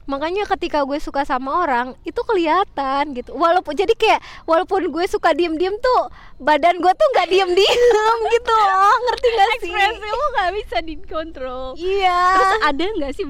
[0.08, 3.34] Makanya ketika gue suka sama orang itu kelihatan gitu.
[3.34, 6.02] Walaupun jadi kayak walaupun gue suka diem-diem tuh
[6.38, 7.80] badan gue tuh nggak diem-diem
[8.34, 8.94] gitu loh.
[9.04, 9.68] Ngerti gak sih?
[9.68, 11.66] Ekspresi lo gak bisa dikontrol.
[11.76, 12.20] Iya.
[12.32, 13.26] Terus ada gak sih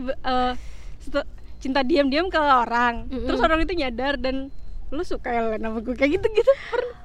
[1.02, 1.28] setu-
[1.58, 3.26] cinta diam-diam ke orang Mm-mm.
[3.26, 4.54] Terus orang itu nyadar dan
[4.94, 6.52] lu suka ya sama gue kayak gitu-gitu?
[6.70, 6.96] Pernah?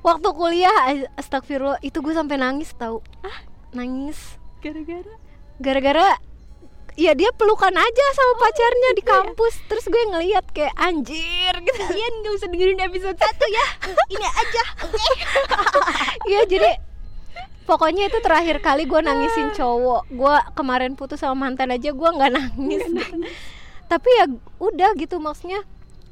[0.00, 0.72] Waktu kuliah
[1.14, 3.04] astagfirullah itu gue sampai nangis tau.
[3.76, 4.40] Nangis.
[4.64, 5.14] Gara-gara?
[5.60, 6.08] Gara-gara
[6.98, 9.12] ya dia pelukan aja sama pacarnya di gitu ya?
[9.22, 9.54] kampus.
[9.66, 11.80] Terus gue ngeliat kayak anjir gitu.
[11.80, 13.66] Kalian gak usah dengerin episode 1 ya.
[14.10, 14.62] Ini aja.
[16.30, 16.70] Iya jadi
[17.66, 20.10] pokoknya itu terakhir kali gue nangisin cowok.
[20.10, 22.84] Gue kemarin putus sama mantan aja gue nggak nangis.
[23.90, 24.24] Tapi ya
[24.62, 25.66] udah gitu maksudnya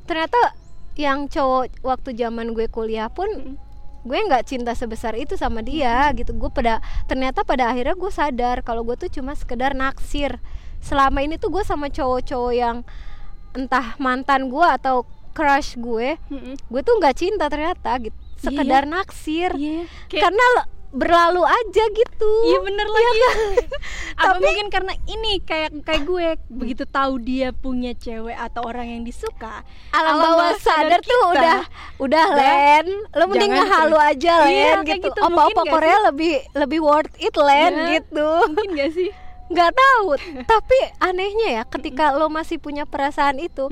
[0.09, 0.57] ternyata
[0.99, 3.61] yang cowok waktu zaman gue kuliah pun
[4.07, 6.35] gue nggak cinta sebesar itu sama dia gitu.
[6.37, 10.39] Gue pada ternyata pada akhirnya gue sadar kalau gue tuh cuma sekedar naksir.
[10.79, 12.87] Selama ini tuh gue sama cowok-cowok yang
[13.57, 15.03] entah mantan gue atau
[15.35, 16.55] crush gue Mm-mm.
[16.59, 18.17] gue tuh nggak cinta ternyata gitu.
[18.39, 19.51] Sekedar naksir.
[19.59, 19.91] Iya.
[20.07, 20.47] Kayak karena
[20.89, 22.33] berlalu aja gitu.
[22.47, 23.21] Iya bener lagi.
[24.19, 28.89] Apa Tapi- mungkin karena ini kayak kayak gue begitu tahu dia punya cewek atau orang
[28.89, 31.33] yang disuka alam alam bawah sadar sadar tuh kita.
[31.35, 31.59] udah
[32.01, 32.87] udah Len.
[33.13, 35.13] Lo mending ngehalu aja Len Iya, gitu.
[35.13, 35.21] gitu.
[35.21, 37.87] nggak Korea lebih lebih worth it Len Ya.
[38.01, 38.29] gitu.
[38.49, 39.11] Mungkin gak sih?
[39.53, 40.09] nggak tahu.
[40.57, 43.69] Tapi anehnya ya ketika lo masih punya perasaan itu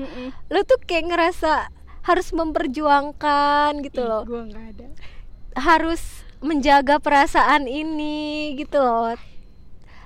[0.47, 4.23] lo tuh kayak ngerasa harus memperjuangkan gitu Ih, loh.
[4.23, 4.87] Gue gak ada.
[5.57, 8.15] Harus menjaga perasaan ini
[8.55, 9.13] gitu loh.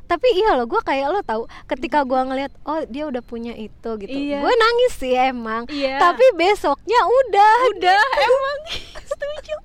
[0.05, 3.89] Tapi iya loh gue kayak lo tahu ketika gue ngeliat oh dia udah punya itu
[3.95, 4.11] gitu.
[4.11, 4.43] Iya.
[4.43, 5.63] gue nangis sih emang.
[5.67, 5.97] Iya.
[5.97, 7.53] tapi besoknya udah.
[7.71, 8.57] Udah emang.
[9.01, 9.55] Setuju.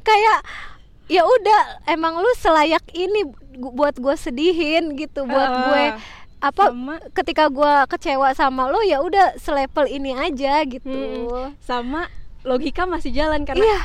[0.00, 0.38] Kayak
[1.04, 5.84] ya udah emang lu selayak ini buat gue sedihin gitu buat Ah, gue
[6.42, 6.94] apa sama.
[7.12, 10.88] ketika gue kecewa sama lo ya udah selevel ini aja gitu.
[10.88, 12.08] Hmm, sama
[12.42, 13.80] logika masih jalan karena iya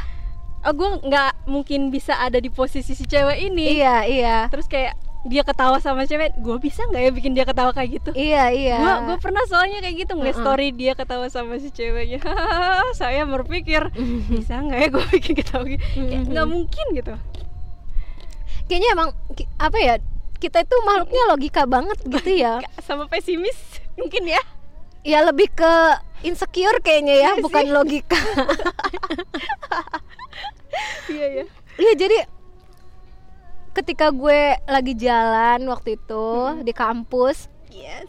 [0.67, 3.79] oh gue nggak mungkin bisa ada di posisi si cewek ini.
[3.79, 4.37] Iya iya.
[4.51, 8.11] Terus kayak dia ketawa sama cewek gue bisa nggak ya bikin dia ketawa kayak gitu?
[8.11, 8.77] Iya iya.
[8.83, 10.43] Gue gue pernah soalnya kayak gitu ngeliat Uh-uh.
[10.43, 12.19] story dia ketawa sama si ceweknya.
[12.99, 13.87] Saya berpikir
[14.35, 15.83] bisa nggak ya gue bikin ketawa gitu?
[16.03, 17.15] Nggak mungkin gitu.
[18.67, 19.09] Kayaknya emang
[19.55, 19.95] apa ya
[20.37, 22.59] kita itu makhluknya logika banget gitu ya.
[22.87, 23.55] Sama pesimis
[23.95, 24.41] mungkin ya
[25.01, 25.73] ya lebih ke
[26.21, 27.73] insecure kayaknya ya Iya bukan sih.
[27.73, 28.19] logika.
[31.07, 31.45] Iya ya
[31.77, 32.17] iya jadi
[33.71, 36.27] ketika gue lagi jalan waktu itu
[36.61, 38.05] di kampus yes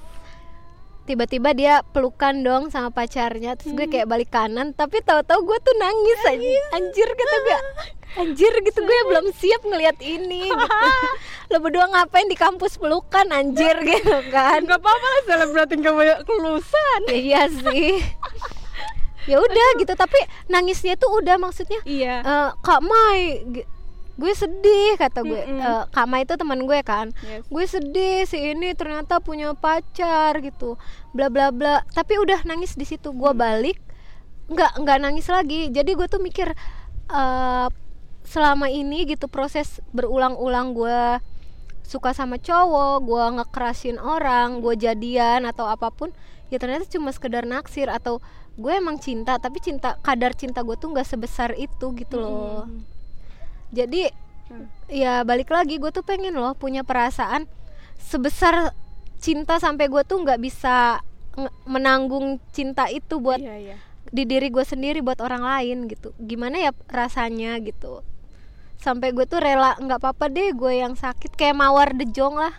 [1.09, 3.57] tiba-tiba dia pelukan dong sama pacarnya.
[3.57, 7.59] Terus gue kayak balik kanan tapi tahu-tahu gue tuh nangis aja anjir kata gue
[8.19, 10.77] anjir gitu gue belum siap ngelihat ini gitu.
[11.51, 14.61] lo berdua ngapain di kampus pelukan anjir gitu kan?
[14.61, 17.01] Nggak apa-apa lah selebrating kamu kelulusan.
[17.09, 17.97] Ya, iya sih.
[19.29, 20.17] Ya udah gitu tapi
[20.49, 22.25] nangisnya tuh udah maksudnya iya.
[22.25, 23.45] "Eh, kak Mai
[24.19, 25.43] gue sedih kata gue.
[25.47, 25.63] Mm-mm.
[25.63, 27.15] Eh, kak Mai itu teman gue kan.
[27.23, 27.47] Yes.
[27.47, 30.75] gue sedih si ini ternyata punya pacar gitu.
[31.15, 31.87] Bla bla bla.
[31.95, 33.15] Tapi udah nangis di situ.
[33.15, 33.79] Gue balik
[34.51, 35.71] nggak nggak nangis lagi.
[35.71, 36.51] Jadi gue tuh mikir
[37.09, 37.69] eh
[38.29, 41.01] selama ini gitu proses berulang-ulang gue
[41.81, 46.13] suka sama cowok gue ngekerasin orang gue jadian atau apa pun
[46.53, 48.21] ya ternyata cuma sekedar naksir atau
[48.61, 52.69] gue emang cinta tapi cinta kadar cinta gue tuh nggak sebesar itu gitu loh.
[52.69, 52.98] Mm-mm.
[53.73, 54.11] Jadi
[54.49, 54.65] Hmm.
[54.89, 57.45] ya balik lagi gue tuh pengen loh punya perasaan
[58.01, 58.73] sebesar
[59.21, 61.05] cinta sampai gue tuh nggak bisa
[61.69, 63.77] menanggung cinta itu buat iya iya.
[64.09, 66.17] di diri gue sendiri buat orang lain gitu.
[66.17, 68.01] Gimana ya rasanya gitu.
[68.81, 72.57] Sampai gue tuh rela nggak apa-apa deh gue yang sakit kayak mawar de jong lah.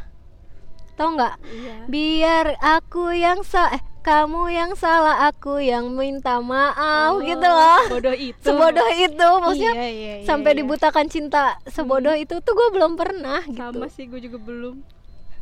[0.93, 1.35] Tau nggak?
[1.41, 1.75] Iya.
[1.89, 7.81] Biar aku yang sa eh, kamu yang salah aku yang minta maaf Oh, gitu loh.
[7.89, 8.39] bodoh itu.
[8.39, 10.59] Sebodoh itu maksudnya Iya, iya, iya, sampai iya.
[10.63, 13.59] dibutakan cinta sebodoh itu tuh gue belum pernah gitu.
[13.59, 14.81] Sama sih gue juga belum.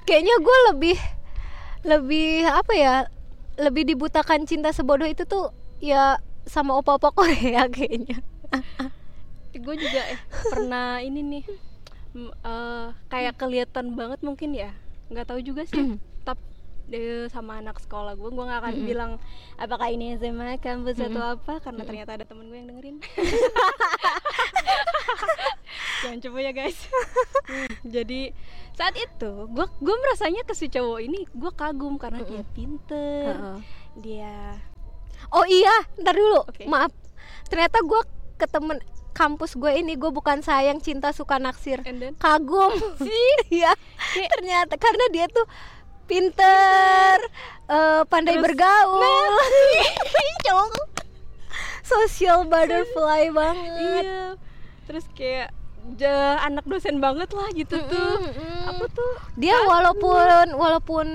[0.04, 0.98] Kayaknya gue lebih
[1.86, 2.96] lebih apa ya
[3.58, 8.20] lebih dibutakan cinta sebodoh itu tuh ya sama opa-opa Korea kayaknya.
[9.54, 11.44] Gue juga eh pernah ini nih
[12.44, 14.74] eh, kayak kelihatan banget mungkin ya.
[15.08, 15.78] Nggak tahu juga sih
[16.88, 19.12] tapi sama anak sekolah gue gue nggak akan bilang
[19.60, 21.60] apakah ini SMA kampus atau apa?
[21.60, 23.04] Karena ternyata ada temen gue yang dengerin.
[26.08, 26.80] Jangan coba ya guys.
[27.48, 28.32] Hmm, jadi
[28.80, 33.60] saat itu gue gue merasanya ke si cowok ini gue kagum karena dia pinter Heeh.
[33.98, 34.36] dia
[35.36, 36.48] oh iya ntar dulu.
[36.48, 36.64] Oke.
[36.72, 36.96] maaf.
[37.52, 38.02] Ternyata gue
[38.40, 38.80] ke temen
[39.12, 41.84] kampus gue ini gue bukan sayang cinta suka naksir.
[42.22, 42.72] Kagum.
[43.04, 43.76] Sih ya
[44.16, 45.44] ternyata karena dia tuh
[46.08, 47.16] pinter.
[47.68, 49.32] Eh, pandai Terus- bergaul.
[50.48, 50.72] Cowok
[51.84, 54.04] social butterfly banget.
[54.04, 54.24] Iya.
[54.88, 55.52] Terus kayak
[55.96, 58.16] ja- anak dosen banget lah gitu tuh.
[58.20, 58.68] Mm-mm.
[58.68, 59.14] apa tuh?
[59.40, 61.06] Dia walaupun walaupun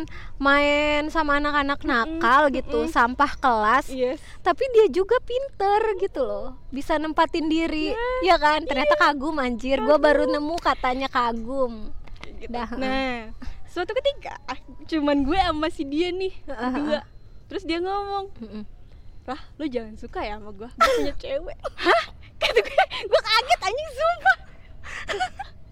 [0.41, 4.19] main sama anak-anak nakal gitu sampah kelas yes.
[4.41, 6.57] tapi dia juga pinter gitu loh.
[6.73, 7.93] Bisa nempatin diri.
[8.25, 8.65] Ya kan?
[8.65, 9.81] Ternyata kagum anjir.
[9.81, 11.93] Gue baru nemu katanya kagum.
[12.41, 12.51] Gitu.
[12.51, 12.69] Dah.
[12.75, 13.31] nah
[13.73, 17.01] suatu ketika ah, cuman gue sama si dia nih berdua.
[17.49, 18.29] terus dia ngomong.
[19.23, 21.57] Rah, lu jangan suka ya sama gue Gue punya cewek.
[21.87, 22.05] Hah?
[22.37, 24.37] Kata gue, gue kaget anjing sumpah.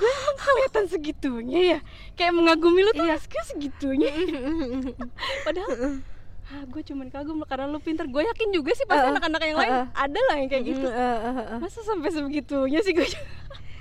[0.00, 1.78] Gue emang kelihatan segitunya ya?
[2.16, 3.20] Kayak mengagumi lu tuh Iya.
[3.20, 4.08] gue segitunya?
[5.44, 6.00] Padahal
[6.48, 8.08] ah, gue cuman kagum karena lu pinter.
[8.08, 9.86] Gue yakin juga sih pasti anak-anak yang lain heeh.
[9.92, 10.88] Ada lah yang kayak gitu.
[11.60, 13.04] Masa sampai sebegitunya sih gue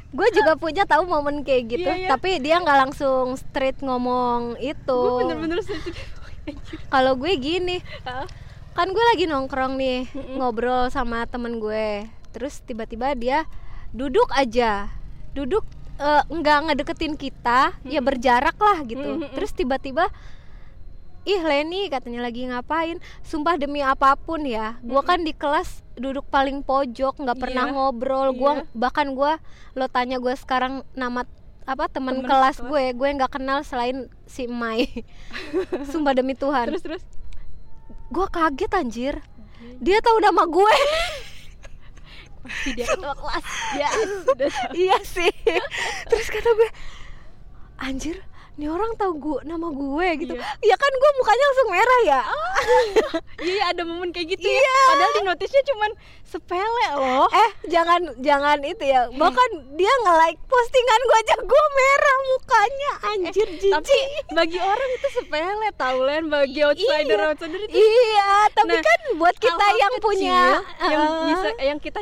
[0.10, 2.10] gue juga punya tahu momen kayak gitu Iya, iya.
[2.10, 4.89] tapi dia nggak langsung straight ngomong itu.
[4.89, 5.62] Gue bener-bener
[6.89, 7.78] kalau gue gini
[8.74, 12.10] kan gue lagi nongkrong nih ngobrol sama temen gue.
[12.34, 13.45] Terus tiba-tiba dia
[13.89, 14.89] duduk aja
[15.34, 15.62] duduk
[15.98, 19.22] eh, nggak ngedeketin kita ya berjarak lah gitu.
[19.22, 19.34] Mm-mm.
[19.34, 20.10] terus tiba-tiba
[21.24, 22.98] ih Leni katanya lagi ngapain?
[23.22, 27.76] Sumpah demi apa pun ya gue kan di kelas duduk paling pojok nggak pernah Iya,
[27.76, 28.32] ngobrol.
[28.32, 28.64] Gua iya.
[28.72, 29.34] bahkan gue
[29.76, 31.28] lo tanya gue sekarang nama
[31.68, 32.70] apa Temen kelas kelas.
[32.72, 34.88] gue gue nggak kenal selain si Mai.
[35.92, 36.72] Sumpah demi Tuhan.
[36.72, 37.04] Terus terus?
[38.10, 39.16] Gue kaget anjir.
[39.84, 40.76] Dia tahu nama gue.
[42.40, 43.44] Pasti dia ketua kelas.
[43.80, 43.90] Ya
[44.34, 45.30] udah iya sih.
[46.08, 46.70] Terus kata gue
[47.78, 48.18] anjir
[48.60, 50.36] ini orang tahu gue nama gue gitu.
[50.36, 50.43] Iya.
[50.62, 52.22] ya kan gue mukanya langsung merah ya?
[53.39, 54.60] Iya iya, ada momen kayak gitu Iya.
[54.60, 55.91] ya Padahal di notisnya cuman
[56.22, 57.28] sepele loh.
[57.32, 59.08] Eh jangan jangan itu ya.
[59.10, 62.91] Bahkan dia nge-like postingan gue aja gue merah mukanya.
[63.08, 64.06] Anjir Eh, Tapi jijik.
[64.30, 66.24] bagi orang itu sepele tau Len.
[66.28, 67.30] Bagi outsider Iya.
[67.32, 70.41] outsider itu iya tapi Nah, kan buat kita yang kecil punya.
[70.84, 72.00] yang eh, bisa yang kita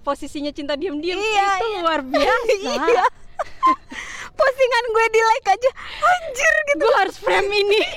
[0.00, 1.78] posisinya cinta diam-diam Iya, itu iya.
[1.78, 2.50] luar biasa.
[2.82, 3.04] Iya
[4.40, 5.70] postingan gue di like aja.
[6.00, 6.80] Anjir gitu.
[6.80, 7.80] Gue harus frame ini.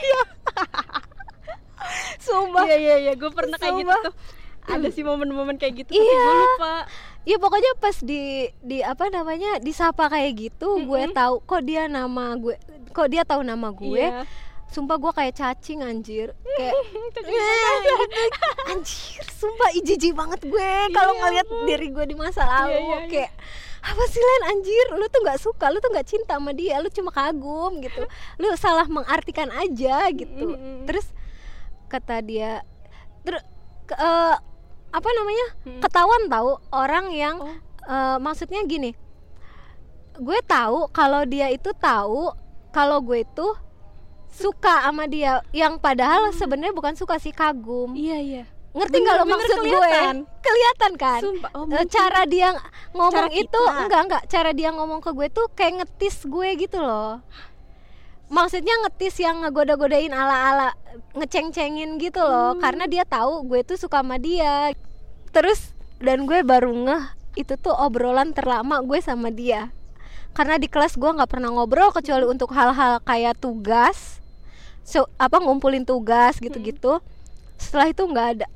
[2.20, 2.64] Sumpah.
[2.66, 3.14] Iya iya iya.
[3.14, 4.04] Gue pernah kayak gitu Sumpah.
[4.04, 4.16] tuh.
[4.66, 6.22] Ada sih momen-momen kayak gitu tapi Iya.
[6.22, 6.74] gue lupa.
[7.24, 8.22] Iya pokoknya pas di
[8.60, 12.56] di apa namanya disapa kayak gitu gue tahu kok dia nama gue
[12.90, 14.00] kok dia tahu nama gue.
[14.02, 14.24] Iya.
[14.66, 16.34] sumpah gue kayak cacing anjir.
[16.50, 17.94] Kayak "Eh, gitu.
[18.68, 22.74] anjir sumpah ih, jijik banget gue kalau ngeliat diri gue di masa lalu.
[22.74, 23.08] Iya, iya, iya.
[23.08, 23.32] kayak
[23.84, 24.44] apa sih Len?
[24.56, 28.08] Anjir lu tuh nggak suka lu tuh nggak cinta sama dia lu cuma kagum gitu.
[28.40, 30.56] Lu salah mengartikan aja gitu.
[30.56, 30.88] Mm-mm.
[30.88, 31.12] terus
[31.92, 32.64] kata dia
[33.28, 33.44] terus
[33.92, 34.36] eh,
[34.94, 35.48] apa namanya?
[35.68, 35.82] Mm.
[35.84, 37.52] ketahuan tahu orang yang Oh.
[37.92, 38.96] eh, maksudnya gini
[40.14, 42.32] gue tahu kalau dia itu tahu
[42.70, 43.48] kalau gue itu
[44.34, 47.94] suka sama dia yang padahal sebenarnya bukan suka sih kagum.
[47.94, 48.44] Iya iya
[48.74, 50.16] ngerti nggak lo maksud kelihatan.
[50.26, 50.42] gue?
[50.42, 50.92] kelihatan.
[50.98, 51.22] Kan?
[51.22, 51.88] Sumpah, oh, Eh, mungkin.
[51.94, 52.50] cara dia
[52.92, 54.24] ngomong Cara itu enggak enggak.
[54.28, 57.22] Cara dia ngomong ke gue tuh kayak ngetis gue gitu loh.
[58.34, 60.74] Maksudnya ngetis yang ngegoda-godain ala-ala
[61.14, 62.58] ngeceng-cengin gitu loh.
[62.58, 62.62] Hmm.
[62.62, 64.74] karena dia tahu gue tuh suka sama dia.
[65.30, 67.04] Terus dan gue baru ngeh
[67.38, 69.70] itu tuh obrolan terlama gue sama dia.
[70.34, 74.18] Karena di kelas gue nggak pernah ngobrol kecuali untuk hal-hal kayak tugas.
[74.82, 77.00] So, apa ngumpulin tugas gitu-gitu.
[77.62, 78.48] Setelah itu nggak ada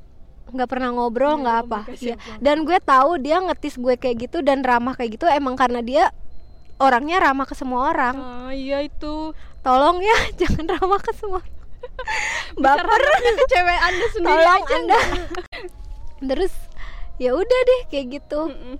[0.48, 1.78] nggak pernah ngobrol Nggak nggak apa.
[1.84, 2.16] komunikasi Iya.
[2.16, 2.32] apa.
[2.38, 6.04] dan gue tahu dia ngetis gue kayak gitu dan ramah kayak gitu emang karena dia
[6.76, 8.16] orangnya ramah ke semua orang.
[8.16, 9.34] Ah iya itu.
[9.60, 11.42] Tolong ya jangan ramah ke semua.
[12.56, 13.00] Baper.
[13.34, 14.98] Ke cewek anda sendiri tolong aja anda
[16.20, 16.50] terus
[17.16, 18.40] ya udah deh kayak gitu.
[18.48, 18.76] Mm-mm.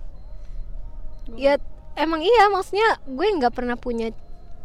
[1.31, 1.55] ya
[1.93, 4.09] emang iya maksudnya gue nggak pernah punya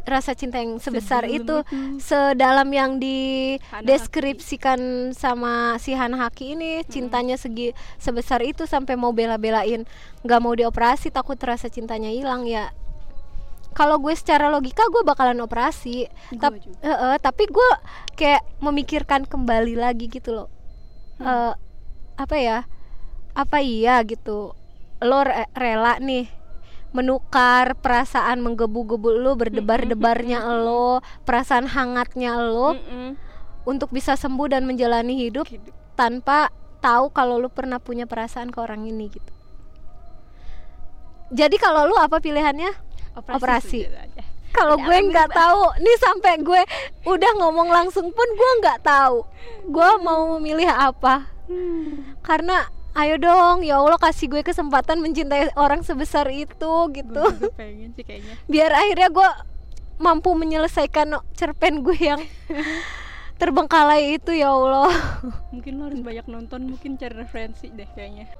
[0.05, 1.97] rasa cinta yang sebesar Sedalam itu itu.
[1.97, 4.79] sedalam yang dideskripsikan
[5.11, 9.89] sama si Hana Haki ini cintanya segi sebesar itu sampai mau bela-belain.
[10.21, 12.69] Nggak mau dioperasi takut rasa cintanya hilang ya.
[13.73, 16.07] Kalau gue secara logika gue bakalan operasi.
[16.39, 17.69] Tap- eh, eh, tapi gue
[18.15, 20.47] kayak memikirkan kembali lagi gitu loh.
[21.19, 21.53] Eh,
[22.15, 22.63] apa ya?
[23.35, 24.55] Apa iya gitu?
[25.03, 26.31] Lo re- rela nih
[26.95, 32.73] menukar perasaan menggebu-gebu lo berdebar-debarnya lo perasaan hangatnya lo
[33.63, 35.69] untuk bisa sembuh dan menjalani hidup Gitu.
[35.93, 39.31] tanpa tahu kalau lu pernah punya perasaan ke orang ini gitu
[41.27, 42.69] jadi kalau lu apa pilihannya
[43.15, 43.87] Operasi.
[43.87, 44.23] aja.
[44.51, 46.61] kalau Ya, gue nggak tahu nih sampai gue
[47.05, 49.23] udah ngomong langsung pun gue nggak tahu
[49.65, 52.17] gue mau memilih apa Hmm.
[52.19, 57.23] karena ayo dong ya Allah kasih gue kesempatan mencintai orang sebesar itu gitu.
[57.35, 58.39] Gue pengen sih kayaknya.
[58.51, 59.29] Biar akhirnya gue
[59.99, 62.23] mampu menyelesaikan cerpen gue yang
[63.41, 64.95] terbengkalai itu ya Allah.
[65.51, 68.31] Mungkin lo harus banyak nonton mungkin cari referensi deh kayaknya.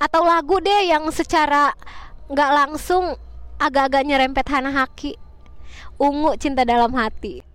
[0.00, 1.76] Atau lagu deh yang secara
[2.32, 3.20] nggak langsung
[3.60, 5.20] agak-agak nyerempet Hana Haki.
[6.00, 7.49] Ungu cinta dalam hati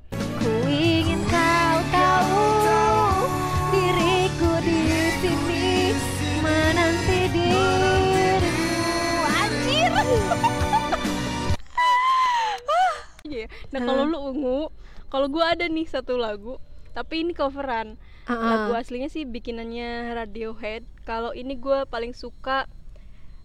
[13.79, 14.59] Nah kalau lu ungu,
[15.07, 16.57] kalau gua ada nih satu lagu,
[16.91, 17.99] tapi ini coveran.
[18.25, 20.81] Lagu aslinya sih bikinannya Radiohead.
[21.03, 22.65] Kalau ini gua paling suka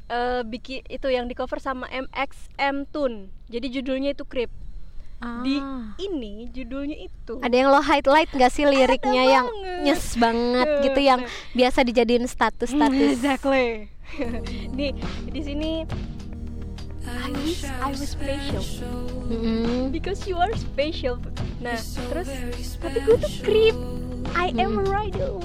[0.06, 3.30] eh bikin itu yang di cover sama MXM Tune.
[3.46, 4.50] Jadi judulnya itu Creep.
[5.44, 5.92] Di Ah.
[6.00, 7.44] ini judulnya itu.
[7.44, 9.84] ada yang lo highlight gak sih liriknya yang banget.
[9.84, 11.20] nyes banget Tuh, gitu yang
[11.52, 13.92] biasa dijadiin status-status Exactly.
[14.80, 14.96] di
[15.28, 15.84] di sini
[17.06, 18.64] I wish I was special
[19.26, 19.88] Mm-mm.
[19.90, 21.16] because you are special.
[21.60, 21.78] Nah,
[22.12, 22.28] terus
[22.76, 23.76] tapi gue tuh creep.
[24.30, 25.36] I am a rider.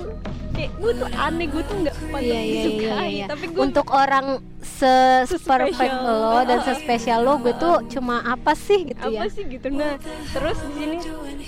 [0.51, 3.09] Kayak gue tuh aneh, gue tuh nggak patut Iya iya iya disukai.
[3.11, 3.25] iya.
[3.27, 4.27] Tapi gue Untuk orang
[4.61, 4.93] se
[5.27, 9.31] perfect lo dan sespesial lo, gue tuh cuma apa sih gitu apa ya?
[9.31, 9.67] sih gitu.
[9.69, 9.99] Nah,
[10.31, 10.97] terus di sini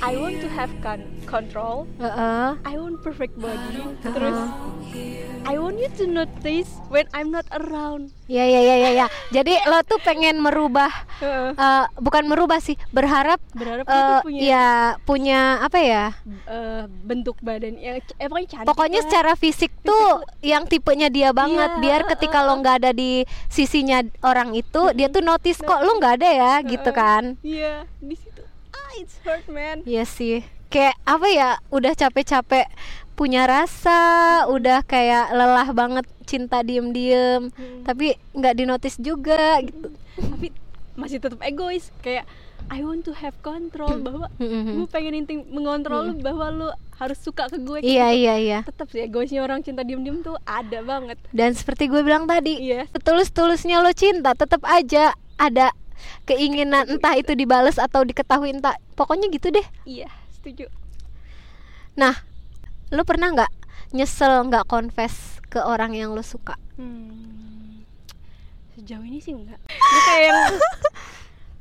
[0.03, 1.87] I want to have con- control.
[1.99, 2.49] Heeh.
[2.63, 3.79] I want perfect body.
[4.03, 4.37] Terus
[5.47, 8.11] I want you to notice when I'm not around.
[8.27, 8.89] Iya iya iya iya.
[8.91, 9.07] ya.
[9.31, 10.91] Jadi lo tuh pengen merubah,
[11.23, 14.67] eh, bukan merubah sih, berharap Berharap tuh punya ya
[15.07, 16.05] punya apa ya?
[16.51, 18.67] eh, bentuk badan yang eh, pokoknya cantik.
[18.67, 19.05] Pokoknya lah.
[19.07, 24.03] secara fisik tuh yang tipenya dia banget, Iya, biar ketika lo nggak ada di sisinya
[24.27, 27.39] orang itu, dia tuh notice kok lo nggak ada ya, gitu kan?
[27.39, 28.43] Iya, di situ.
[28.75, 29.79] Ah, it's hurt man.
[29.87, 30.43] Iya sih.
[30.67, 31.49] Kayak apa ya?
[31.71, 32.67] Udah capek-capek
[33.17, 33.97] punya rasa,
[34.45, 37.81] udah kayak lelah banget cinta diem-diem, Hmm.
[37.81, 39.89] tapi nggak dinotis juga gitu.
[40.21, 40.53] Tapi
[40.93, 42.29] masih tetap egois kayak
[42.67, 44.75] I want to have control bahwa Mm-mm.
[44.75, 47.79] gue pengen inting mengontrol lu bahwa lu harus suka ke gue.
[47.79, 48.59] Iya iya iya.
[48.61, 51.15] Tetap sih egoisnya orang cinta diem-diem tuh ada banget.
[51.31, 52.85] Dan seperti gue bilang tadi, Iya.
[52.91, 55.71] setulus-tulusnya lo cinta, tetap aja ada
[56.25, 58.75] keinginan entah itu dibales atau diketahui entah.
[58.93, 59.63] Pokoknya gitu deh.
[59.87, 60.67] Iya, setuju.
[61.95, 62.19] Nah,
[62.89, 63.51] lo pernah nggak
[63.91, 66.55] nyesel nggak confess ke orang yang lo suka?
[66.75, 67.83] Hmm.
[68.73, 69.59] Sejauh ini sih enggak.
[69.63, 70.39] Gue kayak yang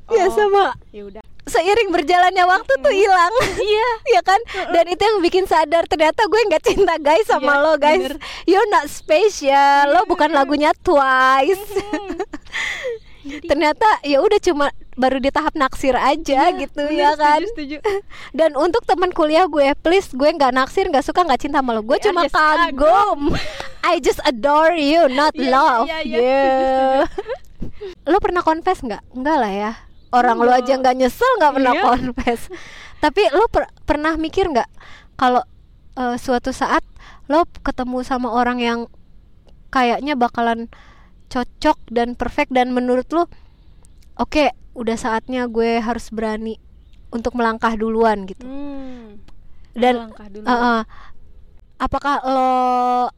[0.07, 0.71] Ya Oh, sama.
[0.89, 1.19] ya udah.
[1.43, 3.31] seiring berjalannya waktu tuh hilang
[3.71, 4.35] iya ya kan
[4.69, 8.15] dan itu yang bikin sadar ternyata gue nggak cinta guys sama Iya, lo guys bener.
[8.43, 9.55] you're not special
[9.89, 11.63] lo bukan lagunya twice
[13.49, 14.67] ternyata ya udah cuma
[14.97, 17.41] baru di tahap naksir aja gitu Iya, Bener, ya kan?
[17.45, 18.01] setuju, setuju.
[18.39, 21.85] dan untuk teman kuliah gue please gue nggak naksir nggak suka nggak cinta sama lo.
[21.85, 23.31] Gue cuma kagum.
[23.89, 27.01] I just adore you not Iya, love iya, iya, yeah.
[28.11, 29.15] lo pernah confess nggak?
[29.15, 29.71] Nggak lah ya.
[30.09, 31.83] Orang lo aja nggak nyesel nggak pernah Iya.
[31.85, 32.41] confess.
[32.97, 34.67] Tapi lo per- pernah mikir nggak
[35.15, 35.45] kalau
[35.93, 36.81] eh, suatu saat
[37.29, 38.79] lo ketemu sama orang yang
[39.69, 40.71] kayaknya bakalan
[41.27, 43.27] cocok dan perfect dan menurut lo
[44.15, 44.47] oke
[44.77, 46.61] udah saatnya gue harus berani
[47.09, 48.45] untuk melangkah duluan gitu.
[48.45, 49.17] Hmm.
[49.73, 50.45] dan Langkah dulu.
[50.45, 50.79] uh, uh,
[51.81, 52.53] apakah lo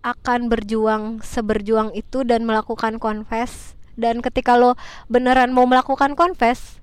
[0.04, 3.76] akan berjuang seberjuang itu dan melakukan confess?
[4.00, 4.80] Dan ketika lo
[5.12, 6.80] beneran mau melakukan confess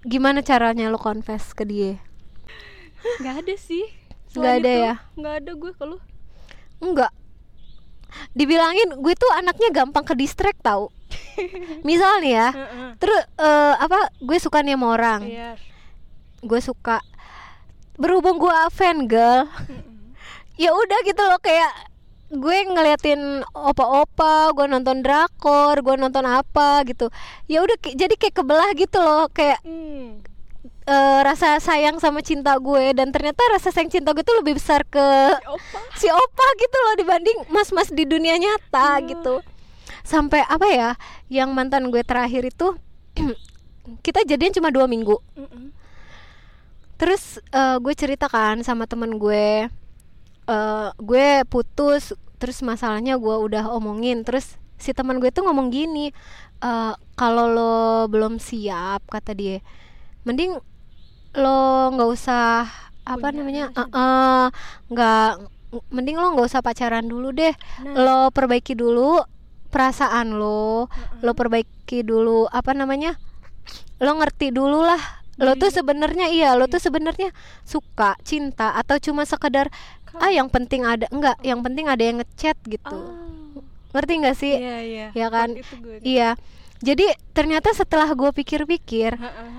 [0.00, 2.00] gimana caranya lo confess ke dia?
[3.20, 3.84] Nggak ada sih.
[4.32, 4.94] Nggak ada itu, ya?
[5.18, 5.98] nggak ada gue kalau
[6.80, 7.12] enggak
[8.34, 10.90] dibilangin gue tuh anaknya gampang ke distract tau
[11.88, 12.48] misal nih ya
[12.96, 15.20] terus eh, apa gue suka nih sama orang.
[15.24, 15.50] Iya.
[16.40, 16.98] gue suka.
[17.94, 19.44] Berhubung gue fan girl.
[20.56, 21.72] Ya udah gitu loh kayak
[22.28, 27.08] gue ngeliatin opa-opa gue nonton drakor gue nonton apa gitu.
[27.44, 30.20] Ya udah jadi kayak kebelah gitu loh kayak Hmm.
[30.84, 32.92] eh, rasa sayang sama cinta gue.
[32.92, 35.00] Dan ternyata rasa sayang cinta gue tuh lebih besar ke
[35.48, 35.78] Opa.
[36.00, 39.40] si opa gitu loh dibanding mas-mas di dunia nyata gitu
[40.02, 40.90] sampai apa ya
[41.28, 42.76] yang mantan gue terakhir itu
[44.04, 45.18] kita jadian cuma dua minggu
[46.96, 49.66] terus eh, gue cerita kan sama temen gue
[50.46, 56.12] eh, gue putus terus masalahnya gue udah omongin terus si teman gue tuh ngomong gini
[56.60, 57.76] eh, kalau lo
[58.06, 59.64] belum siap kata dia
[60.24, 60.60] mending
[61.34, 61.60] lo
[61.94, 62.68] nggak usah
[63.00, 63.80] apa Punya namanya rasa.
[63.80, 64.46] Eh, eh,
[64.92, 65.30] nggak
[65.88, 67.96] mending lo nggak usah pacaran dulu deh Nah.
[67.96, 69.24] lo perbaiki dulu
[69.70, 73.16] perasaan lo lo perbaiki dulu apa namanya
[73.96, 75.00] lo ngerti dulu lah
[75.38, 79.72] lo tuh sebenarnya iya lo tuh sebenarnya suka cinta atau cuma sekedar
[80.12, 83.62] ah yang penting ada enggak yang penting ada yang ngechat gitu Oh.
[83.90, 85.06] ngerti nggak sih Iya iya.
[85.12, 85.48] Ya kan?
[86.00, 86.28] Iya
[86.78, 89.50] jadi ternyata setelah gue pikir-pikir Heeh.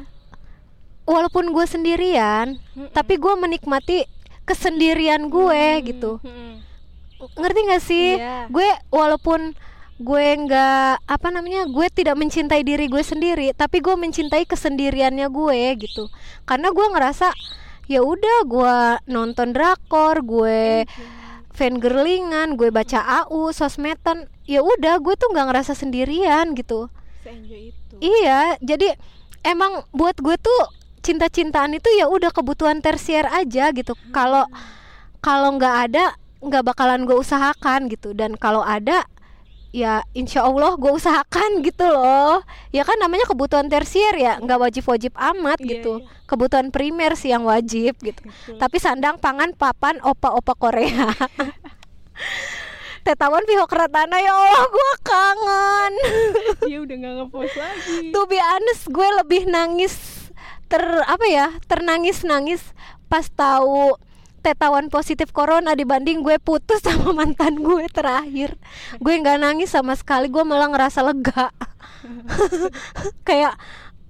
[1.03, 2.91] walaupun gue sendirian Mm-mm.
[2.91, 4.07] tapi gue menikmati
[4.43, 6.11] kesendirian gue Hmm, gitu
[7.37, 8.47] ngerti gak sih Iya.
[8.47, 9.53] gue walaupun
[10.01, 15.61] gue nggak apa namanya gue tidak mencintai diri gue sendiri tapi gue mencintai kesendiriannya gue
[15.77, 16.09] gitu.
[16.49, 17.29] Karena gue ngerasa
[17.85, 18.77] ya udah gue
[19.13, 20.89] nonton drakor gue
[21.53, 26.89] fangirlingan gue baca AU sosmedan ya udah gue tuh nggak ngerasa sendirian gitu.
[27.21, 28.01] Itu.
[28.01, 28.97] iya jadi
[29.45, 30.61] emang buat gue tuh
[31.05, 33.93] cinta-cintaan itu ya udah kebutuhan tersier aja gitu.
[34.09, 34.45] Kalau
[35.21, 38.13] kalau nggak ada nggak bakalan gue usahakan gitu.
[38.17, 39.05] Dan kalau ada
[39.71, 45.15] ya insya Allah gue usahakan gitu loh ya kan namanya kebutuhan tersier ya nggak wajib-wajib
[45.15, 46.07] amat Iya, gitu iya.
[46.27, 48.59] kebutuhan primer sih yang wajib gitu Betul.
[48.59, 51.07] tapi sandang pangan papan opa-opa Korea
[53.01, 55.93] Tetawan pihak Ratana ya Allah gue kangen
[56.69, 58.13] Dia udah nggak ngepost lagi.
[58.13, 60.29] to be honest gue lebih nangis
[60.69, 62.61] ter apa ya ternangis nangis
[63.09, 63.97] pas tahu
[64.41, 68.57] tetawan positif corona dibanding gue putus sama mantan gue terakhir.
[68.97, 71.53] Gue nggak nangis sama sekali gue malah ngerasa lega.
[73.27, 73.55] Kayak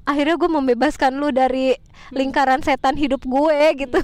[0.07, 1.75] akhirnya gue membebaskan lu dari
[2.15, 3.99] lingkaran setan hidup gue gitu.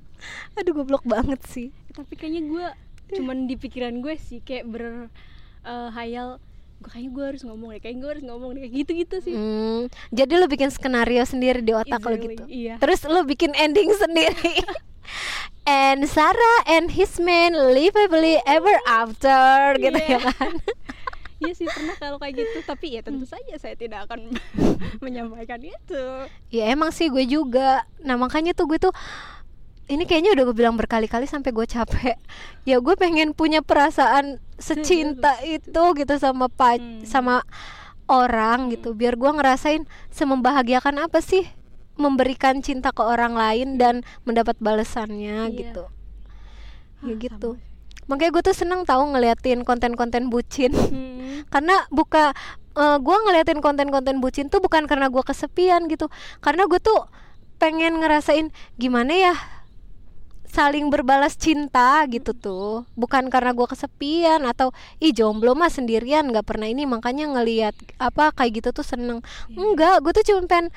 [0.58, 1.68] Aduh goblok banget sih.
[1.92, 2.66] Tapi kayaknya gue
[3.18, 6.40] cuman di pikiran gue sih kayak berhayal
[6.84, 9.32] gue kayaknya gue harus ngomong deh, kayak gue harus ngomong deh, kayak gitu-gitu sih.
[9.32, 12.44] Hmm, jadi lu bikin skenario sendiri di otak lo Easily, gitu?
[12.44, 12.74] Iya.
[12.76, 14.52] Terus lu bikin ending sendiri
[15.64, 20.16] And Sarah and his man live happily ever after gitu Iya.
[20.16, 20.52] ya kan.
[21.36, 24.32] Iya sih pernah kalau kayak gitu, tapi ya tentu saja saya tidak akan
[25.04, 26.04] menyampaikan itu.
[26.48, 27.84] Ya emang sih gue juga.
[28.00, 28.94] Nah makanya tuh gue tuh
[29.84, 32.16] ini kayaknya udah gue bilang berkali-kali sampai gue capek.
[32.62, 35.82] Ya gue pengen punya perasaan secinta itu.
[35.92, 37.04] gitu sama pa Hmm.
[37.04, 37.44] sama
[38.06, 38.92] orang gitu.
[38.92, 41.44] Biar gue ngerasain semembahagiakan apa sih
[41.94, 45.54] memberikan cinta ke orang lain dan mendapat balasannya Iya.
[45.54, 45.84] gitu.
[47.04, 47.50] Ya Ah, gitu.
[48.04, 50.72] makanya gue tuh seneng tahu ngeliatin konten-konten bucin.
[50.72, 51.44] Hmm.
[51.52, 52.32] karena buka
[52.74, 56.10] eh, gue ngeliatin konten-konten bucin tuh bukan karena gue kesepian gitu.
[56.40, 57.06] Karena gue tuh
[57.56, 59.34] pengen ngerasain gimana ya
[60.44, 62.86] saling berbalas cinta gitu tuh.
[62.94, 66.86] Bukan karena gue kesepian atau ih jomblo mah sendirian nggak pernah ini.
[66.86, 69.18] Makanya ngeliat apa kayak gitu tuh seneng.
[69.50, 70.70] Enggak gue tuh cuma pengen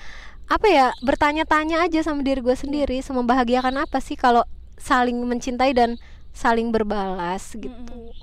[0.47, 4.47] apa ya bertanya-tanya aja sama diri gue sendiri semembahagiakan apa sih kalau
[4.79, 5.99] saling mencintai dan
[6.31, 7.51] saling berbalas?
[7.57, 8.13] Gitu.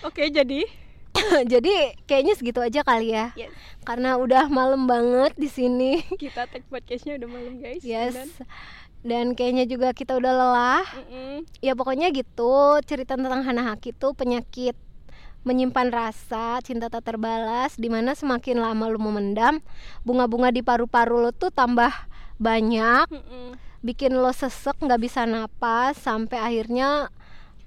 [0.00, 0.64] Oke, jadi?
[1.52, 1.74] Jadi
[2.06, 3.34] kayaknya segitu aja kali ya.
[3.34, 3.52] Yes.
[3.84, 6.00] karena udah malam banget di sini.
[6.16, 7.82] Kita tag podcastnya udah malam guys.
[7.82, 8.14] yes.
[8.14, 8.28] Dan,
[9.02, 10.84] dan kayaknya juga kita udah lelah.
[10.86, 11.44] Mm-mm.
[11.58, 14.76] ya pokoknya gitu cerita tentang Hana Haki itu penyakit
[15.40, 19.64] menyimpan rasa cinta tak terbalas di mana semakin lama lu memendam
[20.04, 21.88] bunga-bunga di paru-paru lo tuh tambah
[22.36, 23.56] banyak Mm-mm.
[23.80, 27.08] bikin lo sesek nggak bisa napas sampai akhirnya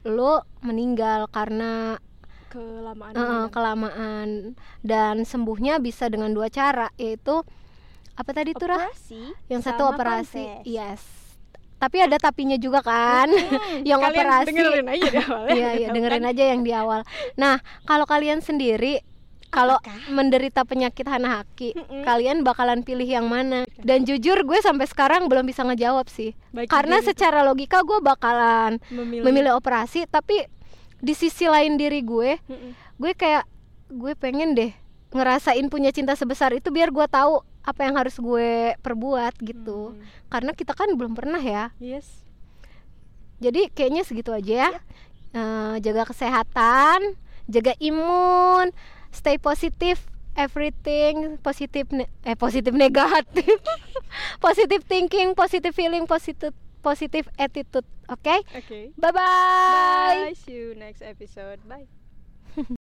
[0.06, 1.98] lo meninggal karena
[2.54, 3.14] kelamaan.
[3.18, 3.50] memendam.
[3.50, 4.28] kelamaan
[4.86, 7.42] dan sembuhnya bisa dengan dua cara yaitu
[8.14, 8.94] apa tadi tuh Rah?
[8.94, 9.34] operasi.
[9.50, 11.23] yang satu operasi yes
[11.84, 13.28] tapi ada tapinya juga kan
[13.90, 15.52] yang Kalian operasi dengerin aja di awal ya.
[15.60, 17.02] Iya, iya, dengerin aja yang di awal.
[17.36, 19.04] Nah, kalau kalian sendiri
[19.52, 19.78] kalau
[20.10, 22.02] menderita penyakit Hana Haki, Mm-mm.
[22.02, 23.70] kalian bakalan pilih yang mana?
[23.78, 26.34] Dan jujur gue sampai sekarang belum bisa ngejawab sih.
[26.50, 29.22] Baik Karena diri secara logika gue bakalan memilih.
[29.22, 30.50] memilih operasi, tapi
[30.98, 32.42] di sisi lain diri gue,
[32.98, 33.46] gue kayak
[33.94, 34.74] gue pengen deh
[35.14, 39.96] ngerasain punya cinta sebesar itu biar gue tahu apa yang harus gue perbuat gitu.
[39.96, 40.04] Hmm.
[40.28, 41.72] Karena kita kan belum pernah ya.
[41.80, 42.24] Yes.
[43.40, 44.70] Jadi kayaknya segitu aja ya.
[45.34, 47.18] Eh, jaga kesehatan,
[47.50, 48.70] jaga imun,
[49.10, 50.06] stay positif,
[50.38, 53.58] everything positif ne- eh positif negatif,
[54.46, 56.54] positive thinking, positive feeling, positive
[56.86, 57.88] positive attitude.
[58.12, 58.94] Oke, Oke.
[59.00, 60.30] bye bye.
[60.30, 60.38] Bye.
[60.38, 61.64] See you next episode.
[61.66, 62.03] Bye.